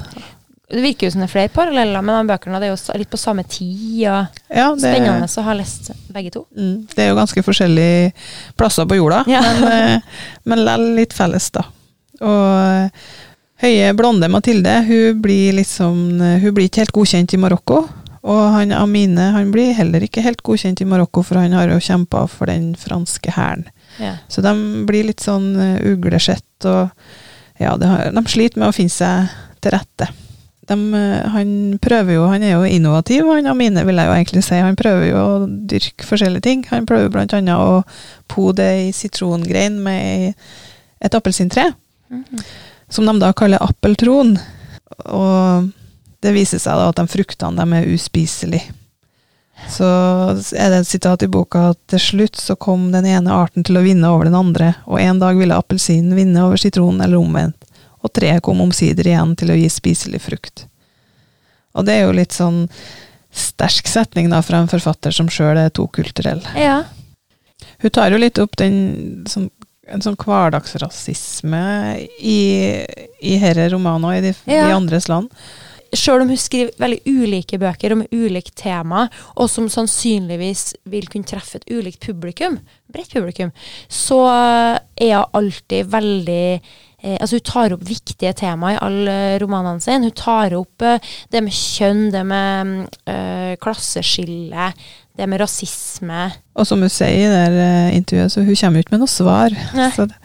Det 0.72 0.80
virker 0.80 1.08
jo 1.08 1.12
som 1.12 1.24
det 1.24 1.28
er 1.28 1.34
flere 1.34 1.52
paralleller 1.52 2.06
de 2.06 2.20
bøkene. 2.30 2.60
Det 2.62 2.70
er 2.70 2.72
jo 2.72 3.00
litt 3.02 3.12
på 3.12 3.20
samme 3.20 3.44
tid. 3.44 4.06
og 4.08 4.38
Ja, 4.48 4.70
det, 4.72 4.86
Spennende 4.86 5.28
å 5.28 5.44
ha 5.44 5.56
lest 5.58 5.92
begge 6.14 6.32
to. 6.32 6.46
Mm, 6.56 6.86
det 6.94 7.04
er 7.04 7.10
jo 7.12 7.18
ganske 7.18 7.44
forskjellige 7.44 8.14
plasser 8.56 8.88
på 8.88 8.96
jorda, 8.96 9.26
Ja. 9.28 9.42
men, 9.42 9.64
eh, 9.68 10.02
men 10.46 10.64
lell 10.64 10.86
litt 10.96 11.14
felles, 11.14 11.50
da. 11.52 11.66
Og 12.22 12.86
eh, 12.86 13.10
høye, 13.66 13.92
blonde 13.98 14.30
Mathilde, 14.32 14.78
hun 14.88 15.22
blir 15.22 15.58
liksom 15.58 16.22
Hun 16.22 16.54
blir 16.54 16.70
ikke 16.70 16.86
helt 16.86 16.96
godkjent 16.96 17.34
i 17.34 17.42
Marokko. 17.42 17.88
Og 18.24 18.42
han 18.54 18.72
Amine 18.78 19.32
han 19.34 19.50
blir 19.54 19.74
heller 19.74 20.04
ikke 20.06 20.22
helt 20.22 20.44
godkjent 20.46 20.82
i 20.84 20.86
Marokko, 20.86 21.24
for 21.26 21.40
han 21.42 21.56
har 21.58 21.72
jo 21.74 21.80
kjempa 21.82 22.28
for 22.30 22.46
den 22.52 22.76
franske 22.78 23.34
hæren. 23.34 23.66
Ja. 24.00 24.16
Så 24.30 24.44
de 24.46 24.54
blir 24.88 25.08
litt 25.08 25.24
sånn 25.26 25.56
eh, 25.58 25.80
uglesett, 25.92 26.46
og 26.70 26.92
ja, 27.62 27.74
de, 27.78 27.90
har, 27.90 28.12
de 28.14 28.24
sliter 28.30 28.62
med 28.62 28.70
å 28.70 28.76
finne 28.76 28.94
seg 28.94 29.32
til 29.62 29.74
rette. 29.74 30.08
De, 30.70 30.78
eh, 30.78 31.26
han 31.34 31.56
prøver 31.82 32.14
jo, 32.20 32.28
han 32.30 32.46
er 32.46 32.54
jo 32.60 32.70
innovativ, 32.70 33.26
han 33.34 33.50
Amine, 33.50 33.84
vil 33.90 33.98
jeg 33.98 34.12
jo 34.12 34.16
egentlig 34.20 34.46
si. 34.46 34.62
Han 34.62 34.78
prøver 34.80 35.10
jo 35.10 35.18
å 35.26 35.42
dyrke 35.74 36.06
forskjellige 36.08 36.46
ting. 36.46 36.64
Han 36.70 36.86
prøver 36.90 37.10
blant 37.14 37.34
annet 37.34 37.58
å 37.58 37.82
pode 38.32 38.70
ei 38.78 38.92
sitrongrein 38.96 39.82
med 39.82 40.34
et 41.02 41.18
appelsintre, 41.18 41.72
Mhm. 42.12 42.46
som 42.92 43.06
de 43.08 43.20
da 43.20 43.34
kaller 43.34 43.58
appeltron. 43.66 44.36
Og 45.10 45.72
det 46.22 46.32
viser 46.36 46.60
seg 46.62 46.78
da 46.78 46.90
at 46.92 47.00
de 47.02 47.08
fruktene 47.10 47.58
de 47.66 47.80
er 47.82 47.90
uspiselige. 47.96 48.74
Så 49.70 49.86
er 50.58 50.72
det 50.74 50.80
et 50.82 50.90
sitat 50.90 51.22
i 51.22 51.30
boka 51.30 51.68
at 51.76 51.80
til 51.92 52.02
slutt 52.02 52.40
så 52.42 52.56
kom 52.58 52.88
den 52.94 53.06
ene 53.06 53.30
arten 53.36 53.64
til 53.68 53.78
å 53.78 53.84
vinne 53.86 54.10
over 54.10 54.26
den 54.26 54.38
andre, 54.38 54.72
og 54.90 54.98
en 55.02 55.20
dag 55.22 55.38
ville 55.38 55.58
appelsinen 55.58 56.16
vinne 56.18 56.42
over 56.48 56.58
sitronen, 56.58 57.02
eller 57.06 57.22
omvendt. 57.22 57.68
Og 58.02 58.10
treet 58.18 58.42
kom 58.42 58.62
omsider 58.64 59.06
igjen 59.12 59.36
til 59.38 59.52
å 59.54 59.58
gi 59.60 59.68
spiselig 59.70 60.24
frukt. 60.26 60.64
Og 61.78 61.86
det 61.86 62.00
er 62.00 62.08
jo 62.08 62.16
litt 62.18 62.34
sånn 62.34 62.64
sterk 63.32 63.86
setning 63.88 64.32
da 64.34 64.42
fra 64.44 64.64
en 64.64 64.68
forfatter 64.72 65.14
som 65.14 65.30
sjøl 65.32 65.58
er 65.62 65.70
tokulturell. 65.70 66.42
ja. 66.58 66.84
Hun 67.82 67.90
tar 67.94 68.12
jo 68.14 68.18
litt 68.18 68.38
opp 68.42 68.56
den 68.58 69.24
sånn, 69.30 69.48
en 69.90 70.02
sånn 70.02 70.16
hverdagsrasisme 70.18 71.62
i, 72.22 72.40
i 73.22 73.36
herre 73.42 73.70
romaner 73.74 74.18
i 74.18 74.22
de, 74.22 74.34
Ja. 74.50 74.66
de 74.68 74.74
andres 74.74 75.08
land. 75.10 75.30
Sjøl 75.94 76.22
om 76.24 76.30
hun 76.32 76.38
skriver 76.40 76.72
veldig 76.80 77.02
ulike 77.06 77.58
bøker 77.60 77.92
om 77.98 78.06
ulikt 78.16 78.54
tema, 78.62 79.08
og 79.36 79.50
som 79.52 79.68
sannsynligvis 79.70 80.74
vil 80.92 81.10
kunne 81.12 81.28
treffe 81.28 81.60
et 81.60 81.68
ulikt 81.74 82.00
publikum, 82.06 82.60
bredt 82.92 83.12
publikum, 83.16 83.52
så 83.92 84.22
er 84.32 85.18
hun 85.18 85.36
alltid 85.42 85.90
veldig 85.92 86.46
eh, 87.04 87.18
Altså, 87.20 87.40
hun 87.40 87.46
tar 87.50 87.74
opp 87.76 87.84
viktige 87.88 88.32
temaer 88.38 88.78
i 88.78 88.82
alle 88.86 89.16
romanene 89.42 89.82
sine. 89.82 90.06
Hun 90.08 90.16
tar 90.16 90.54
opp 90.58 90.84
eh, 90.86 91.00
det 91.34 91.42
med 91.44 91.56
kjønn, 91.56 92.04
det 92.14 92.22
med 92.30 92.76
eh, 93.10 93.56
klasseskille, 93.64 94.72
det 95.18 95.28
med 95.28 95.42
rasisme. 95.42 96.28
Og 96.56 96.68
som 96.70 96.82
hun 96.86 96.92
sier 96.94 97.26
i 97.26 97.32
det 97.32 97.66
eh, 97.66 97.98
intervjuet, 97.98 98.32
så 98.32 98.46
hun 98.46 98.56
kommer 98.56 98.80
ikke 98.86 98.96
med 98.96 99.04
noe 99.04 99.12
svar. 99.12 99.58
Så, 99.98 100.06
det- 100.08 100.20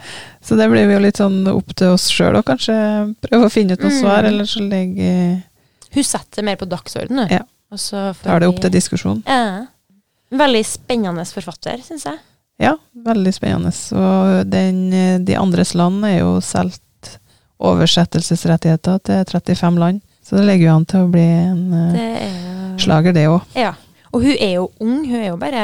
så 0.46 0.54
det 0.60 0.68
blir 0.70 0.86
jo 0.92 1.00
litt 1.02 1.18
sånn 1.18 1.40
opp 1.50 1.72
til 1.74 1.94
oss 1.96 2.06
sjøl 2.12 2.36
å 2.38 2.44
kanskje 2.46 2.76
prøve 3.24 3.48
å 3.48 3.52
finne 3.52 3.74
ut 3.74 3.82
noe 3.82 3.90
Mm. 3.90 4.00
svar, 4.02 4.28
eller 4.28 4.46
så 4.46 4.62
legger 4.62 5.42
Hun 5.94 6.04
setter 6.04 6.42
mer 6.46 6.56
på 6.60 6.68
dagsordenen, 6.68 7.28
hun. 7.28 7.38
Ja. 7.38 7.44
Får 7.76 8.22
tar 8.22 8.40
det 8.40 8.48
opp 8.48 8.60
til 8.62 8.70
diskusjon. 8.74 9.22
Ja. 9.26 9.66
Veldig 10.30 10.62
spennende 10.66 11.24
forfatter, 11.30 11.78
syns 11.86 12.06
jeg. 12.08 12.18
Ja, 12.62 12.72
veldig 13.04 13.32
spennende. 13.36 13.70
Og 13.98 14.46
den, 14.50 14.78
de 15.26 15.36
andres 15.38 15.74
land 15.76 16.04
er 16.08 16.20
jo 16.20 16.36
solgt 16.44 16.82
oversettelsesrettigheter 17.62 18.98
til 19.06 19.24
35 19.30 19.78
land, 19.80 20.00
så 20.24 20.38
det 20.38 20.46
ligger 20.48 20.68
jo 20.70 20.76
an 20.76 20.86
til 20.88 21.04
å 21.04 21.10
bli 21.12 21.24
en 21.26 21.60
eh, 21.76 21.92
Det 21.96 22.06
er 22.26 22.78
slager, 22.82 23.14
det 23.16 23.26
òg. 23.30 23.44
Ja. 23.56 23.74
Og 24.12 24.22
hun 24.24 24.34
er 24.40 24.52
jo 24.56 24.66
ung. 24.82 25.02
Hun 25.06 25.18
er 25.20 25.28
jo 25.30 25.36
bare 25.40 25.62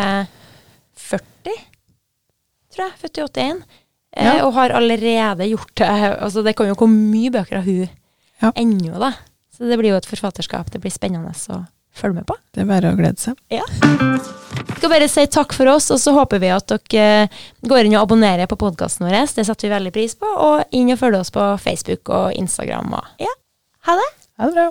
40, 0.98 1.56
tror 2.72 2.84
jeg. 2.86 2.94
Født 3.00 3.18
i 3.18 3.24
81. 3.24 3.62
Eh, 4.12 4.40
og 4.44 4.52
har 4.58 4.74
allerede 4.76 5.46
gjort 5.48 5.72
det. 5.80 5.88
Altså, 6.20 6.42
det 6.44 6.54
kan 6.58 6.68
jo 6.68 6.76
komme 6.78 6.98
mye 7.12 7.32
bøker 7.32 7.60
av 7.62 7.68
hun 7.68 7.88
Ja. 8.42 8.50
ennå, 8.58 8.98
da. 9.00 9.12
Så 9.62 9.68
det 9.70 9.76
blir 9.78 9.92
jo 9.92 9.98
et 10.00 10.06
forfatterskap 10.10 10.72
det 10.74 10.80
blir 10.82 10.90
spennende 10.90 11.30
å 11.30 11.60
følge 11.94 12.16
med 12.16 12.26
på. 12.26 12.34
Det 12.50 12.64
er 12.64 12.66
bare 12.66 12.90
å 12.90 12.96
glede 12.98 13.20
seg. 13.22 13.36
Vi 13.46 13.60
Skal 14.74 14.90
bare 14.90 15.06
si 15.06 15.22
takk 15.30 15.54
for 15.54 15.70
oss, 15.70 15.86
og 15.94 16.00
så 16.02 16.16
håper 16.16 16.42
vi 16.42 16.50
at 16.50 16.74
dere 16.90 17.28
går 17.70 17.86
inn 17.86 17.94
og 17.94 18.08
abonnerer 18.08 18.50
på 18.50 18.58
podkasten 18.58 19.06
vår. 19.06 19.20
Det 19.30 19.46
setter 19.46 19.68
vi 19.68 19.74
veldig 19.76 19.94
pris 19.94 20.18
på. 20.18 20.26
Og 20.26 20.74
inn 20.74 20.90
og 20.90 20.98
følger 20.98 21.22
oss 21.22 21.30
på 21.30 21.46
Facebook 21.62 22.10
og 22.10 22.34
Instagram. 22.34 22.96
Og 22.98 23.22
ja, 23.22 23.30
ha 23.86 23.98
det! 24.02 24.10
Ha 24.40 24.50
det 24.50 24.58
bra. 24.58 24.70